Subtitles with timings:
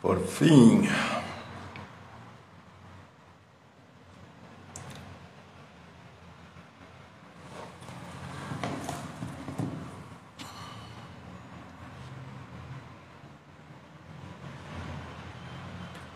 [0.00, 0.88] Por fim.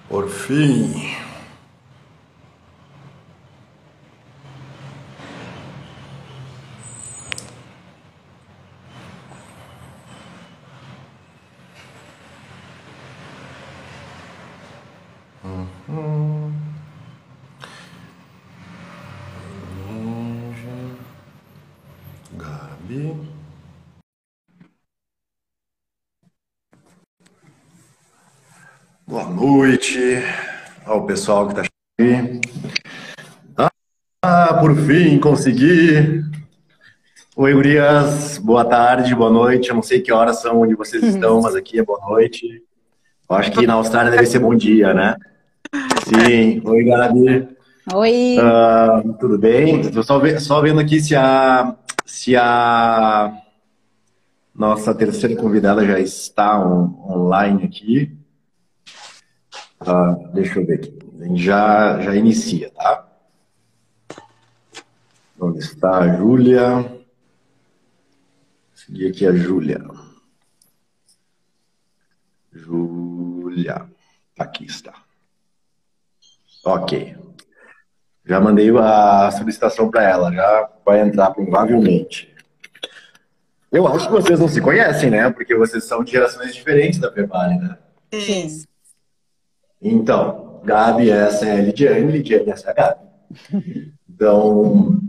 [0.09, 1.15] Por fim.
[22.37, 23.31] Gabi.
[29.07, 30.23] Boa noite
[31.05, 31.63] pessoal que está
[32.01, 32.41] aqui.
[34.23, 36.23] Ah, por fim, consegui.
[37.37, 38.39] Oi, gurias.
[38.39, 39.69] Boa tarde, boa noite.
[39.69, 42.63] Eu não sei que horas são onde vocês estão, mas aqui é boa noite.
[43.29, 45.17] Eu acho que na Austrália deve ser bom dia, né?
[46.07, 46.63] Sim.
[46.65, 47.49] Oi, Gabi.
[47.93, 48.37] Oi.
[48.41, 49.81] Ah, tudo bem?
[49.81, 51.75] Estou só, ve- só vendo aqui se a,
[52.07, 53.31] se a
[54.55, 58.17] nossa terceira convidada já está on- online aqui.
[59.81, 61.04] Ah, deixa eu ver aqui.
[61.25, 63.09] A gente já, já inicia, tá?
[65.41, 67.03] Onde está a Júlia?
[68.75, 69.83] Seguir aqui a Júlia.
[72.53, 73.91] Júlia.
[74.39, 74.93] Aqui está.
[76.63, 77.17] Ok.
[78.27, 82.35] Já mandei a solicitação para ela, já vai entrar provavelmente.
[83.73, 85.31] Eu acho que vocês não se conhecem, né?
[85.31, 87.79] Porque vocês são de gerações diferentes da Fevale, né?
[88.13, 88.63] Sim.
[89.81, 93.01] Então, Gabi, essa é a Lidiane, Lidiane, essa é a Gabi.
[94.09, 95.01] Então,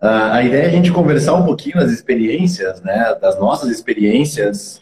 [0.00, 3.14] a ideia é a gente conversar um pouquinho das experiências, né?
[3.20, 4.80] Das nossas experiências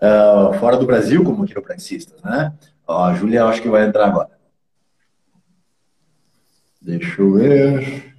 [0.00, 2.52] ah, fora do Brasil como quiropraxistas, né?
[2.86, 4.30] Ó, a Júlia, acho que vai entrar agora.
[6.80, 8.14] Deixa eu ver.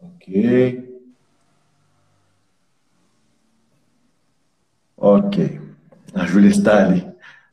[0.00, 0.87] Ok.
[4.98, 5.60] Ok.
[6.14, 7.06] A Júlia está ali.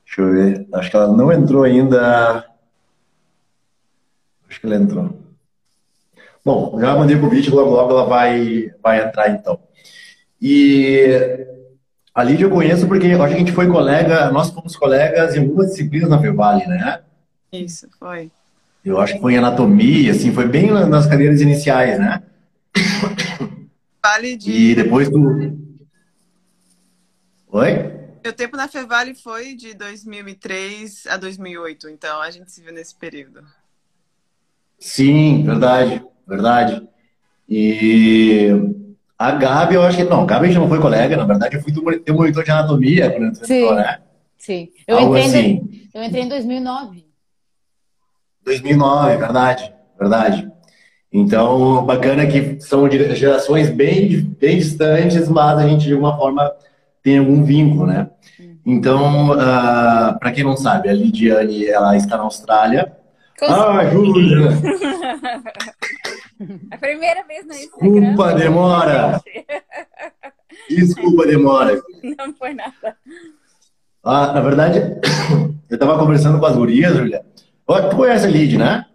[0.06, 0.68] Deixa eu ver.
[0.74, 2.46] Acho que ela não entrou ainda.
[4.50, 5.26] Acho que ela entrou.
[6.44, 9.60] Bom, já mandei o convite, logo logo ela vai, vai entrar então.
[10.40, 11.44] E
[12.14, 15.36] a Lídia eu conheço porque eu acho que a gente foi colega, nós fomos colegas
[15.36, 17.02] em algumas disciplinas na Fevale, né?
[17.52, 18.32] Isso, foi.
[18.84, 22.22] Eu acho que foi em anatomia, assim, foi bem nas cadeiras iniciais, né?
[24.04, 24.52] Vale de.
[24.52, 25.65] E depois do.
[27.56, 27.90] Oi?
[28.22, 32.94] Meu tempo na Fevale foi de 2003 a 2008, então a gente se viu nesse
[32.94, 33.46] período.
[34.78, 36.86] Sim, verdade, verdade.
[37.48, 38.50] E
[39.18, 40.04] a Gabi, eu acho que.
[40.04, 42.52] Não, a Gabi a gente não foi colega, na verdade, eu fui do- monitor de
[42.52, 43.54] anatomia quando você Sim.
[43.62, 44.02] entrou, né?
[44.38, 44.70] Sim.
[44.86, 45.90] Eu Algo entrei, em, assim.
[45.94, 47.06] eu entrei em 2009.
[48.44, 50.52] 2009, verdade, verdade.
[51.10, 56.54] Então, bacana que são gerações bem, bem distantes, mas a gente de alguma forma
[57.06, 58.10] tem algum vínculo, né?
[58.66, 59.28] Então,
[60.20, 62.92] para quem não sabe, a Lidiane, ela está na Austrália.
[63.44, 64.50] Ah, Júlia,
[66.72, 68.02] A primeira vez no Instagram.
[68.02, 69.22] desculpa demora,
[70.70, 71.82] desculpa demora.
[72.18, 72.98] Não foi nada.
[74.04, 74.80] Ah, na verdade,
[75.70, 77.24] eu estava conversando com as gurias, Júlia.
[77.68, 78.86] Ó, Tu conhece a Lid, né?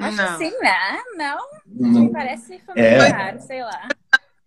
[0.00, 0.38] Acho Não.
[0.38, 0.98] que sim, né?
[1.16, 2.00] Não, Não.
[2.02, 3.88] me parece familiar, sei lá.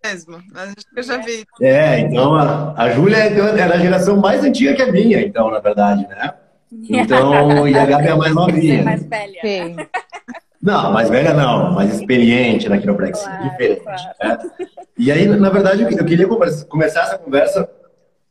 [0.04, 0.36] Mesmo.
[0.54, 1.46] Acho que eu já vi.
[1.62, 5.50] É, então a, a Júlia é é da geração mais antiga que a minha, então,
[5.50, 6.34] na verdade, né?
[6.90, 8.84] Então, e a Gabi é a mais Você é novinha.
[8.84, 9.40] mais velha.
[9.42, 9.76] Sim.
[10.60, 13.82] Não, mais velha não, mais experiente na quiropraxia, Claro, diferente.
[13.84, 14.02] claro.
[14.24, 14.68] né?
[14.98, 17.70] E aí, na verdade, eu eu queria começar essa conversa.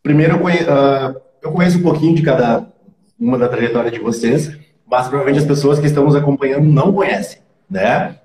[0.02, 2.66] Primeiro, eu conhe- ah, eu conheço um pouquinho de cada
[3.20, 4.50] uma da trajetória de vocês,
[4.90, 8.16] mas provavelmente as pessoas que estão nos acompanhando não conhecem, né?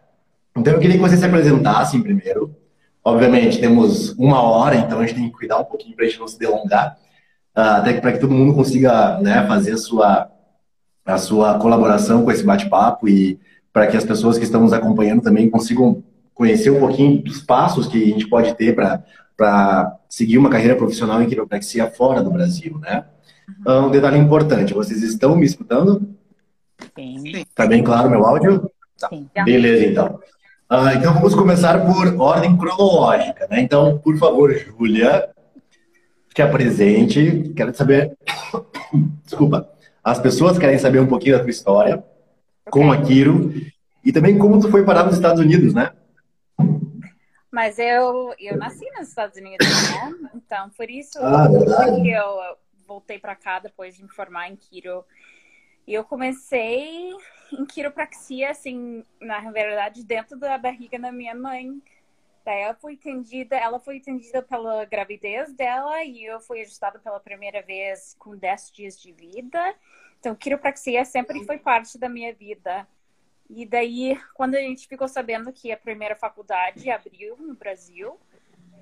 [0.55, 2.55] Então, eu queria que vocês se apresentassem primeiro.
[3.07, 6.19] Obviamente, temos uma hora, então a gente tem que cuidar um pouquinho para a gente
[6.19, 6.97] não se delongar,
[7.55, 10.29] ah, até para que todo mundo consiga né, fazer a sua,
[11.05, 13.39] a sua colaboração com esse bate-papo e
[13.71, 17.87] para que as pessoas que estão nos acompanhando também consigam conhecer um pouquinho dos passos
[17.87, 22.77] que a gente pode ter para seguir uma carreira profissional em quiropraxia fora do Brasil,
[22.79, 23.05] né?
[23.65, 26.13] Ah, Um detalhe importante, vocês estão me escutando?
[26.93, 27.45] Sim.
[27.55, 28.69] Tá bem claro meu áudio?
[28.97, 29.29] Sim.
[29.45, 30.19] Beleza, então.
[30.69, 33.61] Ah, então vamos começar por ordem cronológica, né?
[33.61, 35.29] Então, por favor, Júlia,
[36.33, 37.53] te apresente.
[37.55, 38.17] Quero saber.
[39.23, 39.69] Desculpa.
[40.03, 42.03] As pessoas querem saber um pouquinho da tua história
[42.69, 43.53] com a Kiro
[44.03, 45.91] e também como tu foi parar nos Estados Unidos, né?
[47.49, 50.13] Mas eu, eu nasci nos Estados Unidos, né?
[50.35, 51.47] Então, por isso Ah,
[52.01, 55.03] que eu voltei para cá depois de me formar em quiro.
[55.87, 57.11] E eu comecei
[57.51, 61.81] em quiropraxia, assim, na verdade, dentro da barriga da minha mãe.
[62.43, 67.19] Daí ela foi atendida, ela foi atendida pela gravidez dela e eu fui ajustada pela
[67.19, 69.75] primeira vez com 10 dias de vida.
[70.19, 72.87] Então, quiropraxia sempre foi parte da minha vida.
[73.49, 78.19] E daí, quando a gente ficou sabendo que a primeira faculdade abriu no Brasil,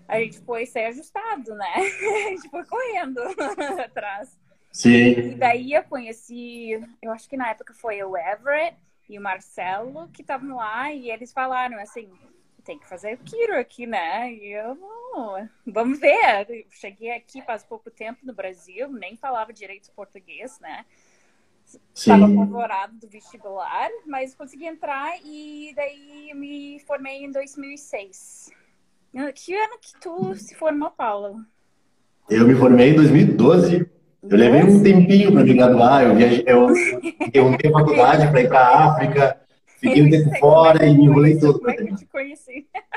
[0.08, 1.74] a gente foi ser ajustado, né?
[2.28, 3.20] A gente foi correndo
[3.84, 4.38] atrás.
[4.76, 5.32] Sim.
[5.32, 8.76] E daí eu conheci, eu acho que na época foi o Everett
[9.08, 12.12] e o Marcelo que estavam lá e eles falaram assim,
[12.66, 14.34] tem que fazer o Kiro aqui, né?
[14.34, 14.78] E eu,
[15.14, 16.46] "Oh, vamos ver.
[16.50, 20.86] Eu cheguei aqui faz pouco tempo no Brasil, nem falava direito português, né?
[21.96, 28.52] Estava apavorado do vestibular, mas consegui entrar e daí me formei em 2006.
[29.36, 31.46] Que ano que tu se formou, Paulo?
[32.30, 33.95] Eu me formei em 2012.
[34.30, 36.04] Eu levei um tempinho para me graduar.
[36.04, 36.70] Eu viajei, eu
[37.22, 39.38] interrompi a faculdade para ir para a África.
[39.80, 41.60] Fiquei um tempo fora e me enrolei todo.
[41.60, 42.68] Como é que eu te conheci?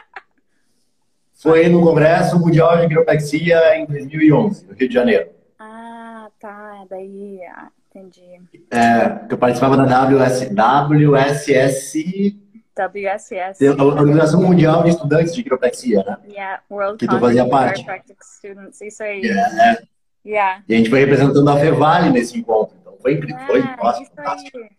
[1.41, 5.31] Foi no Congresso Mundial de Quiropraxia em 2011, no Rio de Janeiro.
[5.59, 6.85] Ah, tá.
[6.91, 8.41] Daí, ah, entendi.
[8.73, 12.37] É, que eu participava da WS, WSS,
[12.75, 13.67] WSS.
[13.67, 16.17] a Organização Mundial de Estudantes de Quiropraxia, né?
[16.29, 17.83] Yeah, World Que tu fazia parte.
[17.83, 18.81] Chiropractic Students.
[18.81, 19.23] Isso aí.
[19.29, 19.83] É,
[20.27, 20.63] Yeah.
[20.69, 22.77] E a gente foi representando a Fevale nesse encontro.
[22.81, 24.59] Então foi incrível, foi Ah, nossa, isso fantástico.
[24.59, 24.71] aí.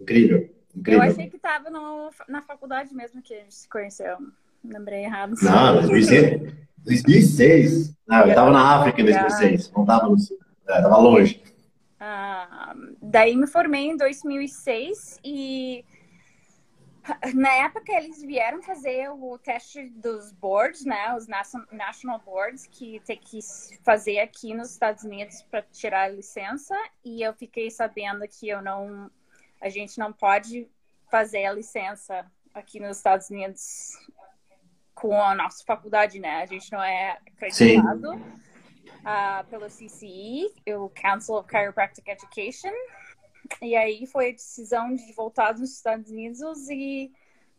[0.00, 1.02] incrível, Eu incrível.
[1.02, 4.16] achei que tava no, na faculdade mesmo que a gente se conheceu.
[4.64, 5.34] Lembrei errado.
[5.42, 6.52] Não, 2006.
[6.78, 7.94] 2006.
[8.06, 10.38] Não, eu tava na África em 2006, não tava no sul.
[10.68, 11.42] É, tava longe.
[12.00, 15.84] Ah, daí me formei em 2006 e
[17.34, 23.00] na época eles vieram fazer o teste dos boards, né, os nation- national boards que
[23.04, 23.40] tem que
[23.82, 26.74] fazer aqui nos Estados Unidos para tirar a licença
[27.04, 29.10] e eu fiquei sabendo que eu não,
[29.60, 30.68] a gente não pode
[31.10, 32.24] fazer a licença
[32.54, 33.92] aqui nos Estados Unidos
[34.94, 36.42] com a nossa faculdade, né?
[36.42, 38.12] A gente não é acreditado
[39.04, 42.72] ah, pelo CCE, o Council of Chiropractic Education.
[43.60, 47.12] E aí foi a decisão de voltar dos Estados Unidos e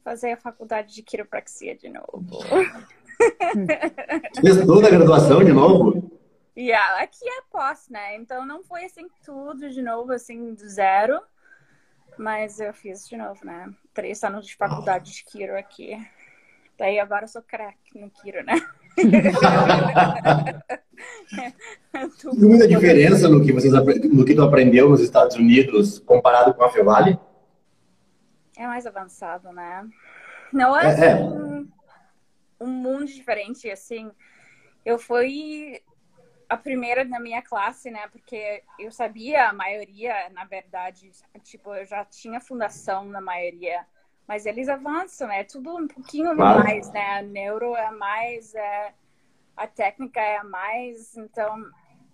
[0.04, 2.30] fazer a faculdade de quiropraxia de novo.
[4.40, 6.12] Fez toda a graduação de novo?
[6.58, 8.16] Yeah, aqui é pós, né?
[8.16, 11.22] Então não foi assim tudo de novo, assim, do zero.
[12.18, 13.74] Mas eu fiz de novo, né?
[13.94, 15.98] Três anos de faculdade de Kiro aqui.
[16.78, 18.54] Daí agora eu sou crack no Kiro, né?
[18.95, 19.12] Tem
[22.50, 26.69] muita diferença no que, vocês, no que tu aprendeu nos Estados Unidos comparado com a
[26.69, 27.19] Fevale?
[28.57, 29.86] É mais avançado, né?
[30.51, 31.13] Não é, É, é.
[31.13, 31.69] assim,
[32.59, 34.12] um mundo diferente, assim.
[34.86, 35.81] Eu fui
[36.47, 38.07] a primeira na minha classe, né?
[38.12, 41.12] Porque eu sabia a maioria, na verdade,
[41.44, 43.81] tipo, eu já tinha fundação na maioria.
[44.27, 46.63] Mas eles avançam, é tudo um pouquinho Claro.
[46.63, 47.19] mais, né?
[47.19, 48.94] A neuro é mais, é,
[49.56, 51.66] a técnica é mais, então...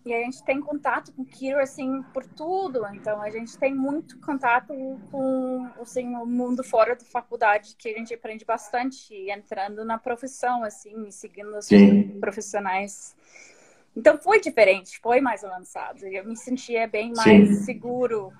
[0.03, 2.83] E a gente tem contato com o Kiro, assim, por tudo.
[2.95, 4.73] Então, a gente tem muito contato
[5.11, 10.63] com, assim, o mundo fora da faculdade, que a gente aprende bastante, entrando na profissão,
[10.63, 12.19] assim, seguindo os Sim.
[12.19, 13.15] profissionais.
[13.95, 16.03] Então, foi diferente, foi mais avançado.
[16.07, 17.55] Eu me sentia bem mais Sim.
[17.63, 18.33] seguro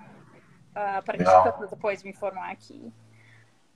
[0.74, 1.43] ah, Legal.
[1.43, 2.91] praticando depois de me formar aqui.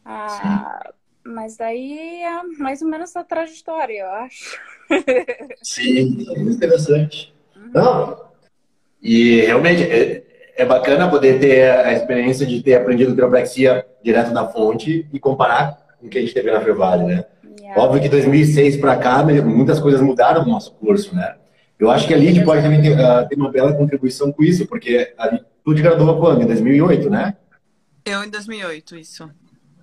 [0.05, 0.91] Ah,
[1.25, 4.59] mas daí é mais ou menos a trajetória, eu acho.
[5.63, 7.33] Sim, muito interessante.
[7.73, 8.23] Não.
[9.01, 10.23] E realmente é,
[10.55, 15.97] é bacana poder ter a experiência de ter aprendido quiropraxia direto da fonte e comparar
[15.99, 17.25] com o que a gente teve na Fevale, né?
[17.59, 17.81] Yeah.
[17.81, 21.35] Óbvio que 2006 para cá, muitas coisas mudaram no nosso curso, né?
[21.79, 24.65] Eu acho que a LID pode também ter, ah, ter uma bela contribuição com isso,
[24.67, 25.13] porque
[25.63, 26.43] tu te graduou quando?
[26.43, 27.35] Em 2008, né?
[28.05, 29.29] Eu em 2008, isso.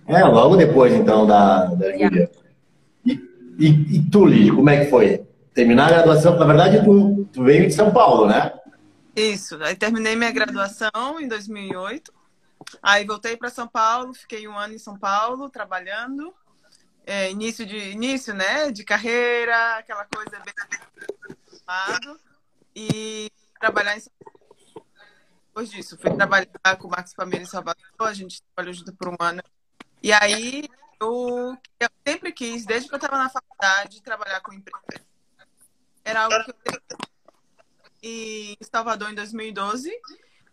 [0.06, 1.92] É, logo depois, então, da, da.
[1.92, 2.30] Júlia.
[3.04, 3.12] E,
[3.58, 5.26] e, e tu, Lid, como é que foi?
[5.54, 8.52] Terminar a graduação, na verdade, tu, tu veio de São Paulo, né?
[9.14, 9.62] Isso.
[9.62, 12.12] Aí terminei minha graduação em 2008.
[12.82, 16.32] Aí voltei para São Paulo, fiquei um ano em São Paulo trabalhando.
[17.04, 18.70] É, início de início, né?
[18.70, 20.54] De carreira, aquela coisa bem
[21.66, 22.18] lado.
[22.74, 23.30] E
[23.60, 24.32] trabalhar em São Paulo.
[25.48, 29.08] Depois disso, fui trabalhar com o Marcos Família em Salvador, a gente trabalhou junto por
[29.08, 29.42] um ano.
[30.02, 30.68] E aí
[31.00, 35.04] eu, eu sempre quis, desde que eu estava na faculdade, trabalhar com empresa.
[36.04, 37.12] Era algo que eu
[38.02, 39.88] e em Salvador em 2012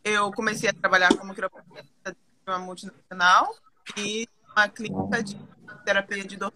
[0.04, 3.56] eu comecei a trabalhar como quiropraxista de uma multinacional
[3.98, 5.36] e uma clínica de
[5.84, 6.54] terapia de dor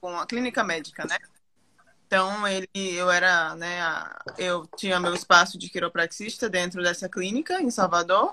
[0.00, 1.16] com a clínica médica, né?
[2.06, 3.80] Então, ele, eu era, né,
[4.38, 8.32] eu tinha meu espaço de quiropraxista dentro dessa clínica em Salvador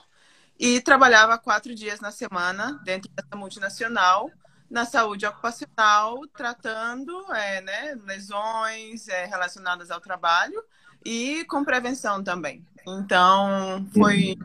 [0.60, 4.30] e trabalhava quatro dias na semana dentro dessa multinacional
[4.74, 10.64] na saúde ocupacional, tratando é, né, lesões é, relacionadas ao trabalho
[11.06, 12.66] e com prevenção também.
[12.88, 14.36] Então, foi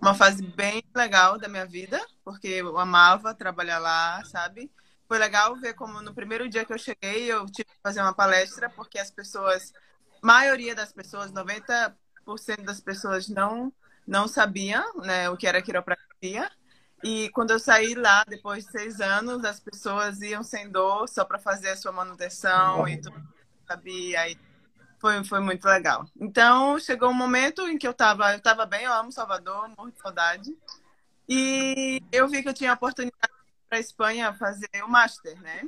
[0.00, 4.72] uma fase bem legal da minha vida, porque eu amava trabalhar lá, sabe?
[5.06, 8.14] Foi legal ver como no primeiro dia que eu cheguei, eu tive que fazer uma
[8.14, 9.74] palestra, porque as pessoas,
[10.22, 11.94] maioria das pessoas, 90%
[12.64, 13.70] das pessoas não
[14.06, 16.50] não sabiam né, o que era quiropraxia.
[17.04, 21.24] E quando eu saí lá, depois de seis anos, as pessoas iam sem dor só
[21.24, 23.22] para fazer a sua manutenção e tudo,
[23.66, 24.16] sabe?
[24.16, 24.36] Aí
[24.98, 26.06] foi, foi muito legal.
[26.18, 29.90] Então, chegou um momento em que eu estava eu tava bem, eu amo Salvador, morro
[29.90, 30.56] de saudade.
[31.28, 33.32] E eu vi que eu tinha a oportunidade
[33.68, 35.62] para a Espanha fazer o Master, né?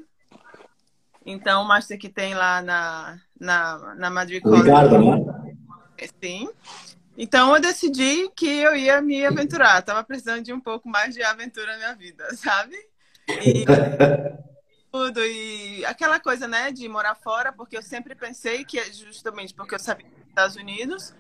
[1.26, 5.56] Então, o Master que tem lá na, na, na Madrid O Ricardo, né?
[6.22, 6.48] Sim.
[7.20, 9.82] Então eu decidi que eu ia me aventurar.
[9.82, 12.76] Tava precisando de um pouco mais de aventura na minha vida, sabe?
[13.28, 13.64] E
[14.92, 19.74] tudo e aquela coisa, né, de morar fora, porque eu sempre pensei que justamente porque
[19.74, 21.12] eu sabia dos Estados Unidos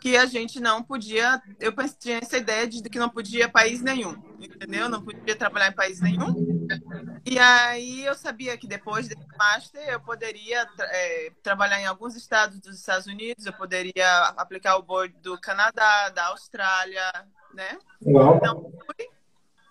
[0.00, 4.14] que a gente não podia, eu tinha essa ideia de que não podia país nenhum,
[4.38, 4.86] entendeu?
[4.86, 6.66] Não podia trabalhar em país nenhum.
[7.26, 12.60] E aí eu sabia que depois desse master eu poderia é, trabalhar em alguns estados
[12.60, 17.10] dos Estados Unidos, eu poderia aplicar o board do Canadá, da Austrália,
[17.54, 17.78] né?
[18.36, 19.08] Então fui.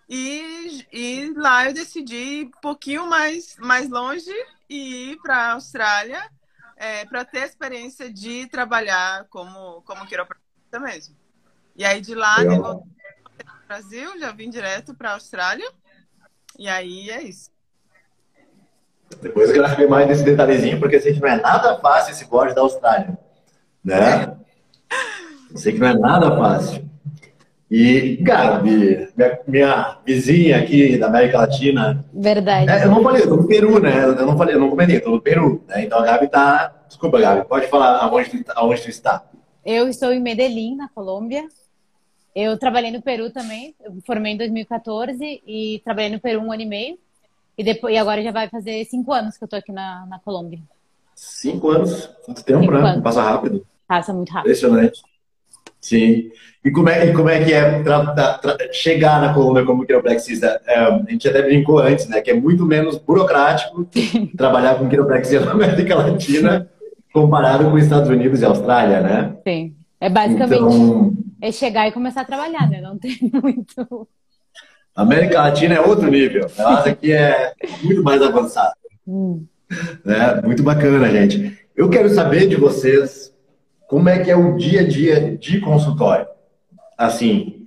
[0.10, 4.34] E, e lá eu decidi ir um pouquinho mais, mais longe
[4.70, 6.30] e ir para a Austrália
[6.76, 11.16] é, para ter a experiência de trabalhar como, como quiropraxista mesmo.
[11.76, 15.72] E aí de lá eu voltei para o Brasil, já vim direto para a Austrália.
[16.58, 17.50] E aí é isso.
[19.22, 22.12] Depois eu quero saber mais desse detalhezinho, porque eu sei que não é nada fácil
[22.12, 23.18] esse board da Austrália.
[23.84, 24.36] Né?
[25.52, 26.84] Eu sei que não é nada fácil.
[27.70, 32.70] E, Gabi, minha, minha vizinha aqui da América Latina, Verdade.
[32.70, 34.06] é, eu não falei, eu tô no Peru, né?
[34.06, 35.84] Eu não falei, eu não comentei, eu tô no Peru, né?
[35.84, 36.72] Então a Gabi tá.
[36.88, 39.24] Desculpa, Gabi, pode falar aonde tu, aonde tu está.
[39.66, 41.48] Eu estou em Medellín, na Colômbia.
[42.36, 43.76] Eu trabalhei no Peru também.
[43.84, 46.98] Eu me formei em 2014 e trabalhei no Peru um ano e meio.
[47.58, 50.18] E, depois, e agora já vai fazer cinco anos que eu tô aqui na, na
[50.20, 50.60] Colômbia.
[51.16, 52.80] Cinco anos, quanto tempo, Cinco né?
[52.90, 53.04] anos.
[53.04, 53.66] Passa rápido.
[53.88, 54.48] Passa muito rápido.
[54.50, 55.02] Impressionante.
[55.80, 56.32] Sim.
[56.66, 60.60] E como é, e como é que é tra- tra- chegar na Colômbia como quiropraxista?
[60.66, 62.22] É, a gente até brincou antes, né?
[62.22, 63.88] Que é muito menos burocrático
[64.36, 66.68] trabalhar com quiropraxia na América Latina
[67.14, 69.36] comparado com os Estados Unidos e Austrália, né?
[69.46, 69.76] Sim.
[70.00, 71.14] É basicamente Então,
[71.44, 72.80] é chegar e começar a trabalhar, né?
[72.80, 74.08] Não tem muito.
[74.96, 76.48] a América Latina é outro nível.
[76.58, 77.52] A nossa aqui é
[77.84, 78.74] muito mais avançada.
[79.06, 79.46] Hum.
[80.06, 80.42] né?
[80.42, 81.60] Muito bacana, gente.
[81.76, 83.34] Eu quero saber de vocês
[83.90, 86.28] como é que é o dia a dia de consultório.
[86.98, 87.66] Assim,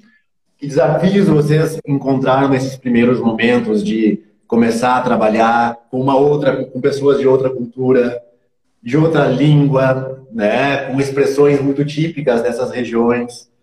[0.56, 6.80] que desafios vocês encontraram nesses primeiros momentos de começar a trabalhar com uma outra, com
[6.80, 8.22] pessoas de outra cultura,
[8.82, 10.90] de outra língua, né?
[10.90, 13.54] Com expressões muito típicas dessas regiões.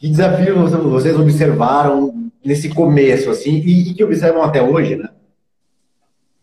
[0.00, 5.10] Que desafios vocês observaram nesse começo, assim, e, e que observam até hoje, né?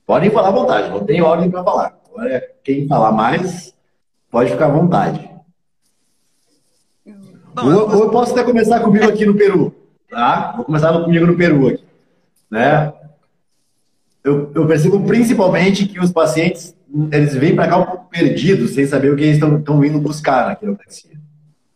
[0.05, 1.97] Podem falar à vontade, não tem ordem para falar.
[2.07, 3.73] Agora, quem falar mais,
[4.29, 5.27] pode ficar à vontade.
[7.57, 9.73] Ou, eu eu posso até começar comigo aqui no Peru,
[10.07, 10.53] tá?
[10.55, 11.83] Vou começar comigo no Peru aqui,
[12.51, 12.93] né?
[14.23, 16.75] Eu, eu percebo principalmente que os pacientes,
[17.11, 19.99] eles vêm para cá um pouco perdidos, sem saber o que eles estão estão indo
[19.99, 21.17] buscar na quiropraxia,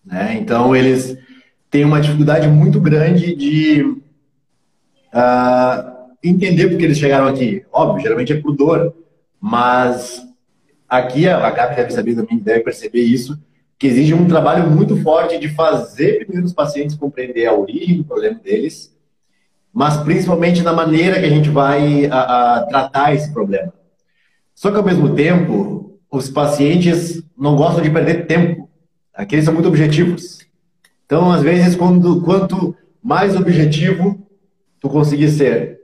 [0.05, 0.37] né?
[0.39, 1.17] Então, eles
[1.71, 3.95] têm uma dificuldade muito grande de
[5.13, 7.63] ah, entender porque eles chegaram aqui.
[7.71, 8.93] Óbvio, geralmente é por dor,
[9.39, 10.21] mas
[10.87, 13.41] aqui a Gabi deve saber também, deve perceber isso,
[13.79, 18.03] que exige um trabalho muito forte de fazer primeiro os pacientes compreender a origem do
[18.03, 18.93] problema deles,
[19.73, 23.73] mas principalmente na maneira que a gente vai a, a, tratar esse problema.
[24.53, 28.69] Só que ao mesmo tempo, os pacientes não gostam de perder tempo.
[29.13, 30.39] Aqui eles são muito objetivos.
[31.11, 34.25] Então, às vezes, quando, quanto mais objetivo
[34.79, 35.81] tu conseguir ser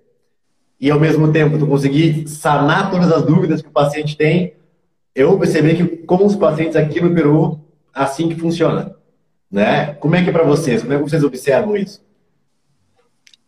[0.79, 4.55] e ao mesmo tempo tu conseguir sanar todas as dúvidas que o paciente tem,
[5.13, 7.59] eu percebi que com os pacientes aqui no Peru,
[7.93, 8.95] assim que funciona,
[9.51, 9.95] né?
[9.95, 10.81] Como é que é para vocês?
[10.81, 12.01] Como é que vocês observam isso?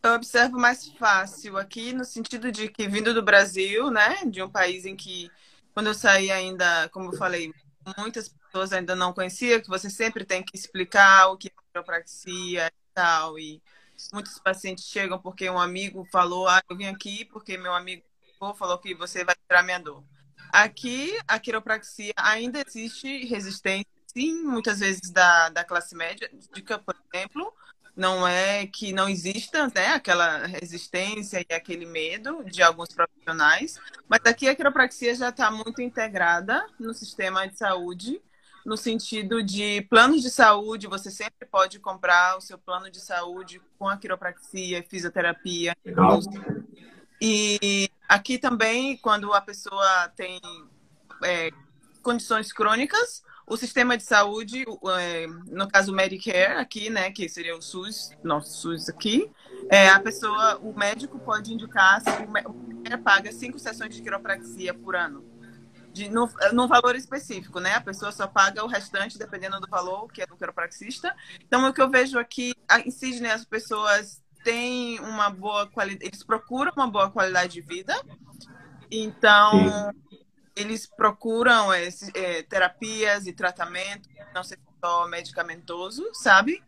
[0.03, 4.49] Eu observo mais fácil aqui no sentido de que vindo do Brasil, né, de um
[4.49, 5.31] país em que
[5.73, 7.53] quando eu saí ainda, como eu falei,
[7.97, 12.67] muitas pessoas ainda não conheciam, que você sempre tem que explicar o que é quiropraxia
[12.67, 13.61] e tal, e
[14.11, 18.03] muitos pacientes chegam porque um amigo falou, ah, eu vim aqui porque meu amigo
[18.57, 20.03] falou que você vai tirar minha dor.
[20.51, 26.95] aqui a quiropraxia ainda existe resistência, sim, muitas vezes da, da classe média, de, por
[27.13, 27.53] exemplo,
[27.95, 33.77] não é que não exista né, aquela resistência e aquele medo de alguns profissionais,
[34.07, 38.21] mas aqui a quiropraxia já está muito integrada no sistema de saúde,
[38.65, 43.61] no sentido de planos de saúde, você sempre pode comprar o seu plano de saúde
[43.77, 45.75] com a quiropraxia, fisioterapia.
[45.85, 46.19] Legal.
[47.21, 50.39] E aqui também, quando a pessoa tem
[51.23, 51.51] é,
[52.01, 54.63] condições crônicas, o sistema de saúde,
[54.99, 59.29] é, no caso o Medicare aqui, né, que seria o SUS, nosso SUS aqui,
[59.69, 64.73] é, a pessoa, o médico pode indicar se o Medicare paga cinco sessões de quiropraxia
[64.73, 65.25] por ano.
[65.91, 67.73] De, no, num valor específico, né?
[67.73, 71.15] A pessoa só paga o restante dependendo do valor que é do quiropraxista.
[71.41, 72.53] Então, o que eu vejo aqui,
[72.85, 77.93] em Sydney, as pessoas têm uma boa qualidade, eles procuram uma boa qualidade de vida.
[78.91, 80.09] Então, Sim
[80.59, 86.61] eles procuram esse, é, terapias e tratamento, não ser só medicamentoso, sabe?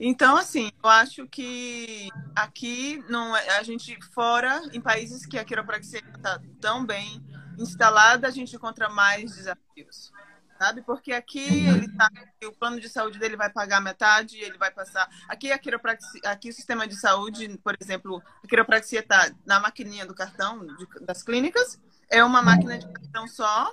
[0.00, 5.44] Então, assim, eu acho que aqui não é, a gente fora em países que a
[5.44, 7.22] quiropraxia está tão bem
[7.58, 10.12] instalada, a gente encontra mais desafios,
[10.58, 10.82] sabe?
[10.82, 12.08] Porque aqui ele tá,
[12.44, 15.08] o plano de saúde dele vai pagar metade, ele vai passar.
[15.28, 20.06] Aqui a quiropraxia, aqui o sistema de saúde, por exemplo, a quiropraxia está na maquininha
[20.06, 21.78] do cartão de, das clínicas
[22.14, 23.72] é uma máquina de cartão só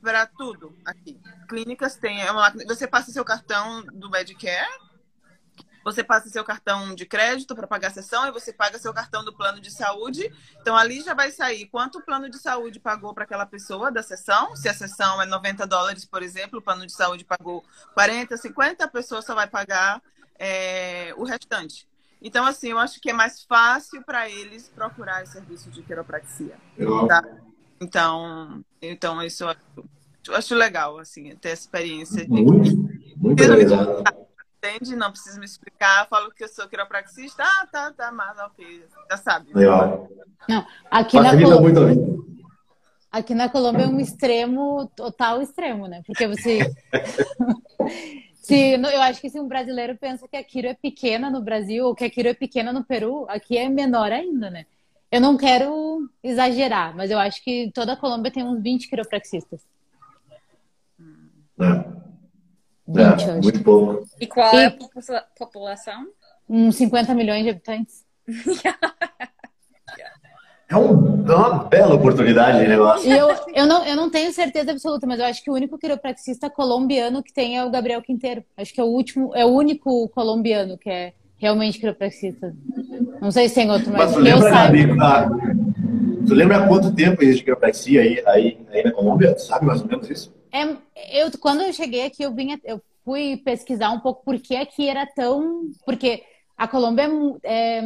[0.00, 1.20] para tudo aqui.
[1.48, 4.68] Clínicas tem, é uma você passa seu cartão do Medicare,
[5.84, 9.24] você passa seu cartão de crédito para pagar a sessão e você paga seu cartão
[9.24, 10.32] do plano de saúde.
[10.60, 14.02] Então ali já vai sair quanto o plano de saúde pagou para aquela pessoa da
[14.02, 14.54] sessão.
[14.56, 18.84] Se a sessão é 90 dólares, por exemplo, o plano de saúde pagou 40, 50,
[18.84, 20.02] a pessoa só vai pagar
[20.38, 21.86] é, o restante.
[22.24, 26.56] Então, assim, eu acho que é mais fácil para eles procurar serviço de quiropraxia.
[27.08, 27.22] Tá?
[27.80, 29.60] Então, então isso eu acho,
[30.28, 32.24] eu acho legal, assim, ter essa experiência.
[32.28, 32.76] Muito,
[33.16, 34.04] muito legal.
[34.62, 34.94] Entende?
[34.94, 36.06] Não precisa me explicar.
[36.08, 37.42] Falo que eu sou quiropraxista.
[37.42, 38.84] Ah, tá, tá, mas ok.
[39.10, 39.52] Já sabe.
[39.52, 40.08] Legal.
[40.48, 42.22] Não, aqui na Colômbia...
[43.10, 46.02] Aqui na Colômbia é um extremo, total extremo, né?
[46.06, 46.60] Porque você...
[48.40, 51.84] se, eu acho que se um brasileiro pensa que a Quiro é pequena no Brasil
[51.84, 54.64] ou que a Quiro é pequena no Peru, aqui é menor ainda, né?
[55.10, 59.60] Eu não quero exagerar, mas eu acho que toda a Colômbia tem uns 20 quiropraxistas.
[61.60, 62.11] É.
[62.92, 64.04] 20, é, muito pouco.
[64.20, 66.06] E qual é a população?
[66.48, 68.04] Uns 50 milhões de habitantes.
[70.72, 70.76] É
[71.34, 73.12] uma bela oportunidade de negócio.
[73.12, 76.48] Eu, eu, não, eu não tenho certeza absoluta, mas eu acho que o único quiropraxista
[76.48, 78.42] colombiano que tem é o Gabriel Quinteiro.
[78.56, 82.54] Acho que é o último, é o único colombiano que é realmente quiropraxista.
[83.20, 84.86] Não sei se tem outro, mas, mas tu lembra, eu Gabi?
[86.26, 89.34] Tu lembra há quanto tempo existe quiropraxia aí, aí, aí na Colômbia?
[89.34, 90.32] Tu sabe mais ou menos isso?
[90.52, 94.54] É, eu, quando eu cheguei aqui, eu, vim, eu fui pesquisar um pouco por que
[94.54, 95.70] aqui era tão...
[95.84, 96.22] Porque
[96.56, 97.08] a Colômbia
[97.42, 97.82] é, é,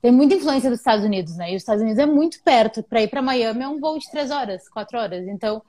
[0.00, 1.52] tem muita influência dos Estados Unidos, né?
[1.52, 2.82] E os Estados Unidos é muito perto.
[2.82, 5.26] Para ir para Miami é um voo de três horas, quatro horas.
[5.28, 5.62] Então,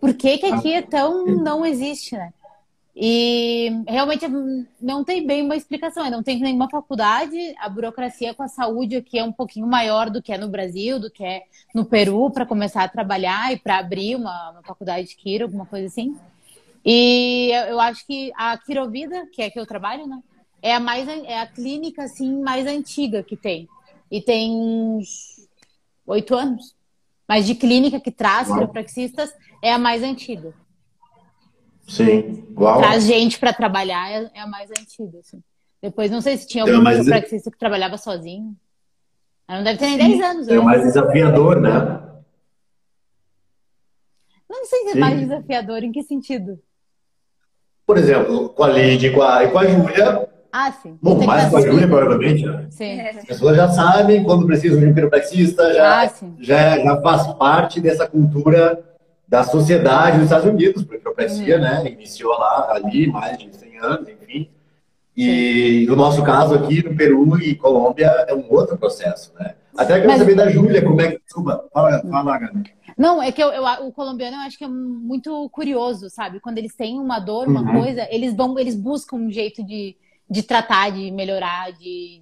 [0.00, 1.24] por que que aqui é tão...
[1.26, 2.32] não existe, né?
[2.94, 4.26] E realmente
[4.78, 9.18] não tem bem uma explicação, não tem nenhuma faculdade, a burocracia com a saúde aqui
[9.18, 12.44] é um pouquinho maior do que é no Brasil, do que é no Peru, para
[12.44, 16.14] começar a trabalhar e para abrir uma, uma, faculdade de quiro, alguma coisa assim.
[16.84, 20.22] E eu acho que a Quirovida, que é que eu trabalho, né,
[20.60, 23.68] é a mais é a clínica assim mais antiga que tem.
[24.10, 25.48] E tem uns
[26.06, 26.74] oito anos.
[27.26, 30.54] Mas de clínica que traz quiropraxistas é a mais antiga.
[31.88, 32.78] Sim, igual.
[32.78, 35.42] Traz gente para trabalhar é, é, a mais antiga, assim.
[35.82, 37.04] Depois, não sei se tinha algum mais...
[37.04, 38.56] praxista que trabalhava sozinho.
[39.48, 40.48] Não deve ter nem Sim, 10 anos.
[40.48, 40.60] É né?
[40.60, 42.00] mais desafiador, né?
[44.48, 45.00] Não sei se é Sim.
[45.00, 46.58] mais desafiador, em que sentido?
[47.86, 50.28] Por exemplo, com a Lid e com a, com a Júlia.
[50.52, 50.98] Ah, sim.
[51.02, 52.46] Bom, mais com a Júlia, provavelmente.
[52.46, 52.66] Né?
[52.70, 53.00] Sim.
[53.00, 57.80] As pessoas já sabem quando precisam de um quiropraxista, já, ah, já, já faz parte
[57.80, 58.91] dessa cultura
[59.32, 61.62] da sociedade dos Estados Unidos, porque a quiropraxia, uhum.
[61.62, 64.50] né, iniciou lá, ali, mais de 100 anos, enfim.
[65.16, 69.54] E no nosso caso aqui, no Peru e Colômbia, é um outro processo, né?
[69.74, 70.18] Até quero Mas...
[70.18, 71.22] saber da Júlia, como é que...
[71.24, 72.62] Desculpa, fala, fala Gana.
[72.98, 76.38] Não, é que eu, eu, o colombiano eu acho que é muito curioso, sabe?
[76.38, 77.80] Quando eles têm uma dor, uma uhum.
[77.80, 79.96] coisa, eles vão, eles buscam um jeito de,
[80.28, 82.21] de tratar, de melhorar, de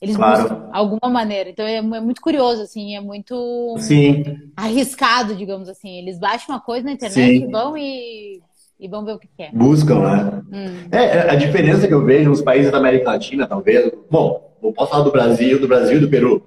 [0.00, 0.42] eles claro.
[0.42, 1.50] buscam alguma maneira.
[1.50, 4.52] Então é, é, muito curioso, assim, é muito Sim.
[4.56, 5.98] arriscado, digamos assim.
[5.98, 7.50] Eles baixam uma coisa na internet Sim.
[7.50, 8.40] vão e,
[8.78, 9.50] e vão ver o que quer.
[9.52, 10.42] Buscam, né?
[10.52, 10.88] Hum.
[10.92, 13.90] É, é, a diferença que eu vejo nos países da América Latina, talvez.
[14.10, 16.46] Bom, vou posso falar do Brasil, do Brasil e do Peru.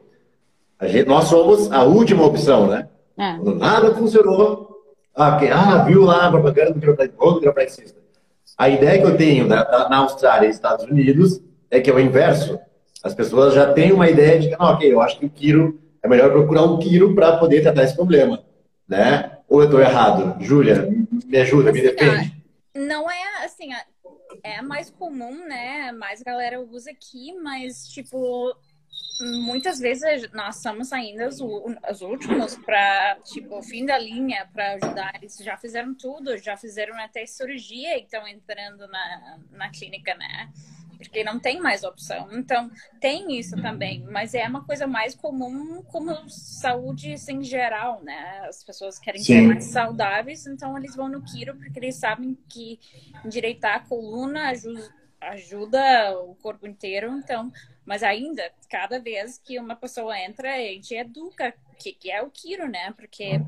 [0.84, 2.88] Gente, nós somos a última opção, né?
[3.18, 3.36] É.
[3.36, 4.72] Quando nada funcionou,
[5.14, 8.00] ah, porque, ah, viu lá a propaganda do quiropraxista.
[8.58, 12.60] A ideia que eu tenho na Austrália e Estados Unidos é que é o inverso.
[13.04, 15.80] As pessoas já têm uma ideia de que, não, ok, eu acho que o quiro,
[16.04, 18.44] é melhor procurar um quiro para poder tratar esse problema,
[18.88, 19.38] né?
[19.48, 20.42] Ou eu estou errado?
[20.44, 20.88] Júlia,
[21.26, 22.36] me ajuda, me defende.
[22.76, 23.70] Não é, assim,
[24.44, 25.92] é mais comum, né?
[25.92, 28.56] Mais galera usa aqui, mas, tipo,
[29.22, 34.74] muitas vezes nós somos ainda os, os últimos para tipo o fim da linha para
[34.74, 40.16] ajudar eles já fizeram tudo já fizeram até cirurgia e estão entrando na, na clínica
[40.16, 40.52] né
[41.02, 45.84] porque não tem mais opção então tem isso também mas é uma coisa mais comum
[45.84, 49.34] como saúde em geral né as pessoas querem Sim.
[49.34, 52.80] ser mais saudáveis então eles vão no quiro porque eles sabem que
[53.26, 57.52] endireitar a coluna ajuda ajuda o corpo inteiro então
[57.86, 62.22] mas ainda, cada vez que uma pessoa entra, a gente educa o que, que é
[62.22, 62.94] o Kiro, né?
[62.96, 63.42] Porque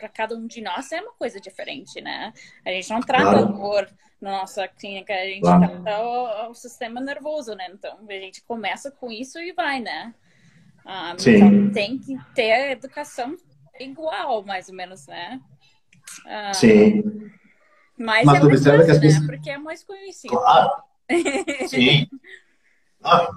[0.00, 2.32] para cada um de nós é uma coisa diferente, né?
[2.64, 3.52] A gente não trata claro.
[3.52, 5.82] dor na nossa clínica, a gente claro.
[5.82, 7.68] trata o, o, sistema nervoso, né?
[7.70, 10.14] Então a gente começa com isso e vai, né?
[10.86, 11.36] Ah, Sim.
[11.36, 13.36] Então tem que ter a educação
[13.78, 15.38] igual, mais ou menos, né?
[16.26, 17.02] Ah, Sim.
[17.98, 19.00] Mas, mas é mais fácil, né?
[19.00, 19.26] Pessoas...
[19.26, 20.34] Porque é mais conhecido.
[20.34, 20.70] Claro.
[21.68, 22.08] Sim.
[23.02, 23.30] Ah,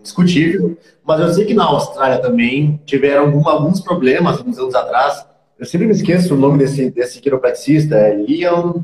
[0.00, 0.78] discutível.
[1.04, 5.26] Mas eu sei que na Austrália também tiveram algum, alguns problemas alguns anos atrás.
[5.58, 8.82] Eu sempre me esqueço o nome desse, desse quiropraxista, é Leon.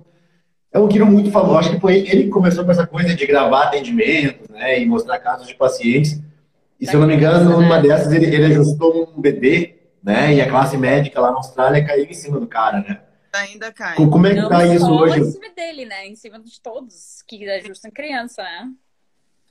[0.72, 1.58] É um quiro muito famoso.
[1.58, 5.20] Acho que foi ele que começou com essa coisa de gravar atendimentos né, e mostrar
[5.20, 6.20] casos de pacientes.
[6.80, 10.34] E se eu não me engano, numa dessas ele, ele ajustou um bebê, né?
[10.34, 13.00] E a classe médica lá na Austrália caiu em cima do cara, né?
[13.32, 13.94] Ainda cai.
[13.94, 15.20] Como é que tá isso hoje?
[15.20, 16.06] Em cima dele, né?
[16.06, 18.72] Em cima de todos que ajustam criança, né?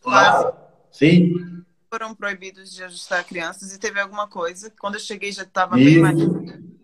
[0.02, 0.54] Claro.
[0.92, 1.64] Sim.
[1.90, 4.72] Foram proibidos de ajustar crianças e teve alguma coisa.
[4.80, 6.18] Quando eu cheguei já estava bem mais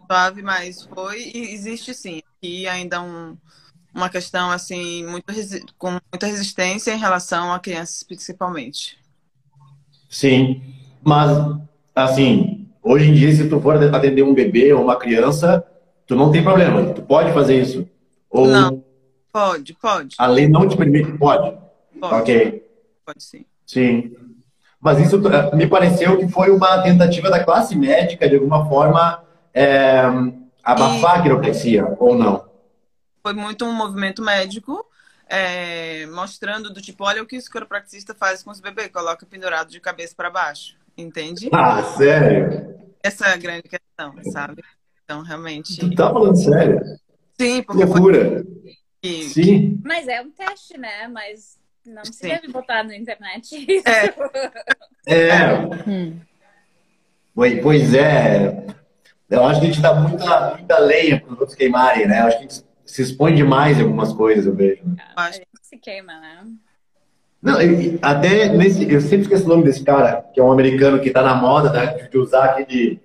[0.10, 1.32] suave, mas foi.
[1.34, 2.22] E existe sim.
[2.41, 3.38] E ainda um,
[3.93, 5.26] uma questão assim muito
[5.78, 8.98] com muita resistência em relação a crianças principalmente.
[10.10, 10.63] Sim,
[11.04, 11.30] mas
[11.93, 15.63] assim, hoje em dia se tu for atender um bebê ou uma criança,
[16.08, 17.88] tu não tem problema, tu pode fazer isso.
[18.32, 18.84] Ou não,
[19.32, 20.15] pode, pode.
[20.17, 21.56] A lei não te permite, pode.
[22.00, 22.15] Pode.
[22.15, 22.63] Ok.
[23.06, 23.45] Pode sim.
[23.65, 24.15] Sim.
[24.82, 29.22] Mas isso eh, me pareceu que foi uma tentativa da classe médica, de alguma forma,
[29.60, 30.02] é,
[30.63, 31.19] abafar e...
[31.19, 32.50] a quiropraxia, ou não?
[33.22, 34.86] Foi muito um movimento médico,
[35.28, 39.69] é, mostrando do tipo, olha o que o quiropraxista faz com os bebês, coloca pendurado
[39.69, 41.50] de cabeça para baixo, entende?
[41.54, 42.78] Ah, sério?
[43.04, 44.63] Essa é a grande questão, sabe?
[45.04, 45.78] Então, realmente...
[45.78, 46.80] Tu tá falando sério?
[47.39, 47.84] Sim, porque...
[47.84, 48.43] Loucura!
[49.02, 49.24] Foi...
[49.24, 49.82] Sim.
[49.84, 51.08] Mas é um teste, né?
[51.08, 52.28] Mas não se Sim.
[52.28, 55.15] deve botar na internet É.
[55.15, 55.50] é.
[55.88, 56.19] Hum.
[57.63, 58.67] Pois é.
[59.30, 62.22] Eu acho que a gente dá muita, muita lenha para os outros queimarem, né?
[62.22, 64.82] Eu acho que a gente se expõe demais em algumas coisas, eu vejo.
[65.15, 66.48] A gente se queima, né?
[67.42, 67.58] Não,
[68.02, 68.92] até nesse.
[68.92, 71.72] Eu sempre esqueço o nome desse cara, que é um americano que está na moda
[71.72, 73.00] né, de usar aquele.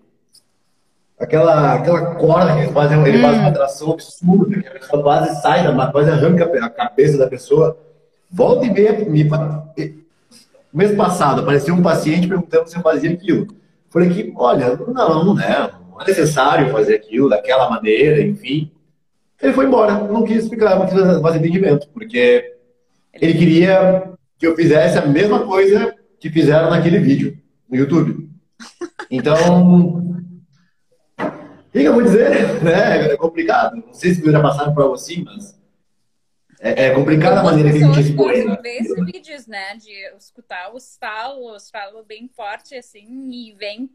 [1.17, 3.23] Aquela, aquela corda que eles fazem, ele hum.
[3.23, 7.29] faz uma atração absurda, que a pessoa quase sai da quase arranca a cabeça da
[7.29, 7.79] pessoa.
[8.31, 9.31] Volta e meia, me,
[10.73, 13.47] mês passado apareceu um paciente perguntando se eu fazia aquilo.
[13.91, 15.71] Falei que, olha, não, né?
[15.95, 18.71] Não é necessário fazer aquilo daquela maneira, enfim.
[19.41, 22.57] Ele foi embora, não quis explicar, não quis fazer atendimento, porque
[23.13, 28.29] ele queria que eu fizesse a mesma coisa que fizeram naquele vídeo no YouTube.
[29.11, 29.99] Então,
[31.19, 31.31] o
[31.73, 32.63] que, eu vou dizer?
[32.65, 33.13] Né?
[33.13, 33.77] É complicado.
[33.77, 35.55] Não sei se já passaram por algo assim, mas
[36.61, 38.59] é, é complicada a maneira que a gente expõe.
[38.65, 39.77] Esses vídeos, né?
[39.77, 43.91] De escutar os estalos, falo bem forte, assim, e vem.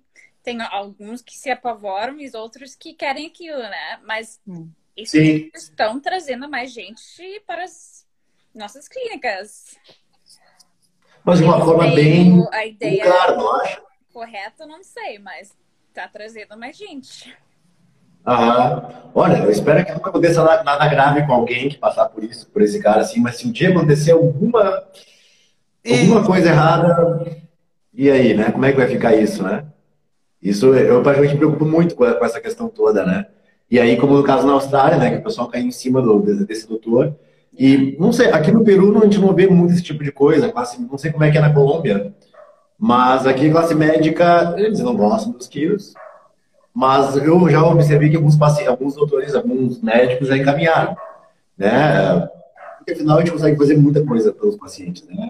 [0.49, 3.99] Tem alguns que se apavoram e os outros que querem aquilo, né?
[4.03, 4.67] Mas hum.
[4.97, 5.15] isso
[5.53, 8.03] estão trazendo mais gente para as
[8.55, 9.77] nossas clínicas.
[11.23, 12.43] Mas de uma forma bem.
[12.51, 13.79] A ideia claro, não acho?
[14.11, 15.55] correta, não sei, mas
[15.93, 17.31] tá trazendo mais gente.
[18.25, 19.11] Aham.
[19.13, 22.63] Olha, eu espero que nunca aconteça nada grave com alguém que passar por isso, por
[22.63, 24.83] esse cara assim, mas se um dia acontecer alguma,
[25.87, 27.37] alguma coisa errada,
[27.93, 28.51] e aí, né?
[28.51, 29.63] Como é que vai ficar isso, né?
[30.41, 33.25] Isso eu praticamente me preocupo muito com essa questão toda, né?
[33.69, 36.19] E aí, como no caso na Austrália, né, que o pessoal cai em cima do,
[36.45, 37.15] desse doutor.
[37.57, 40.51] E não sei, aqui no Peru a gente não vê muito esse tipo de coisa,
[40.51, 42.13] classe, não sei como é que é na Colômbia,
[42.77, 45.93] mas aqui classe médica, eles não gostam dos quilos.
[46.73, 50.95] Mas eu já observei que alguns pacientes, alguns doutores, alguns médicos já encaminharam,
[51.57, 52.29] né?
[52.77, 55.29] Porque afinal a gente consegue fazer muita coisa pelos pacientes, né?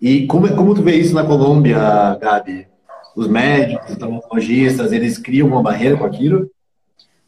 [0.00, 2.68] E como, como tu vê isso na Colômbia, Gabi?
[3.16, 6.50] Os médicos, os traumatologistas, eles criam uma barreira com aquilo?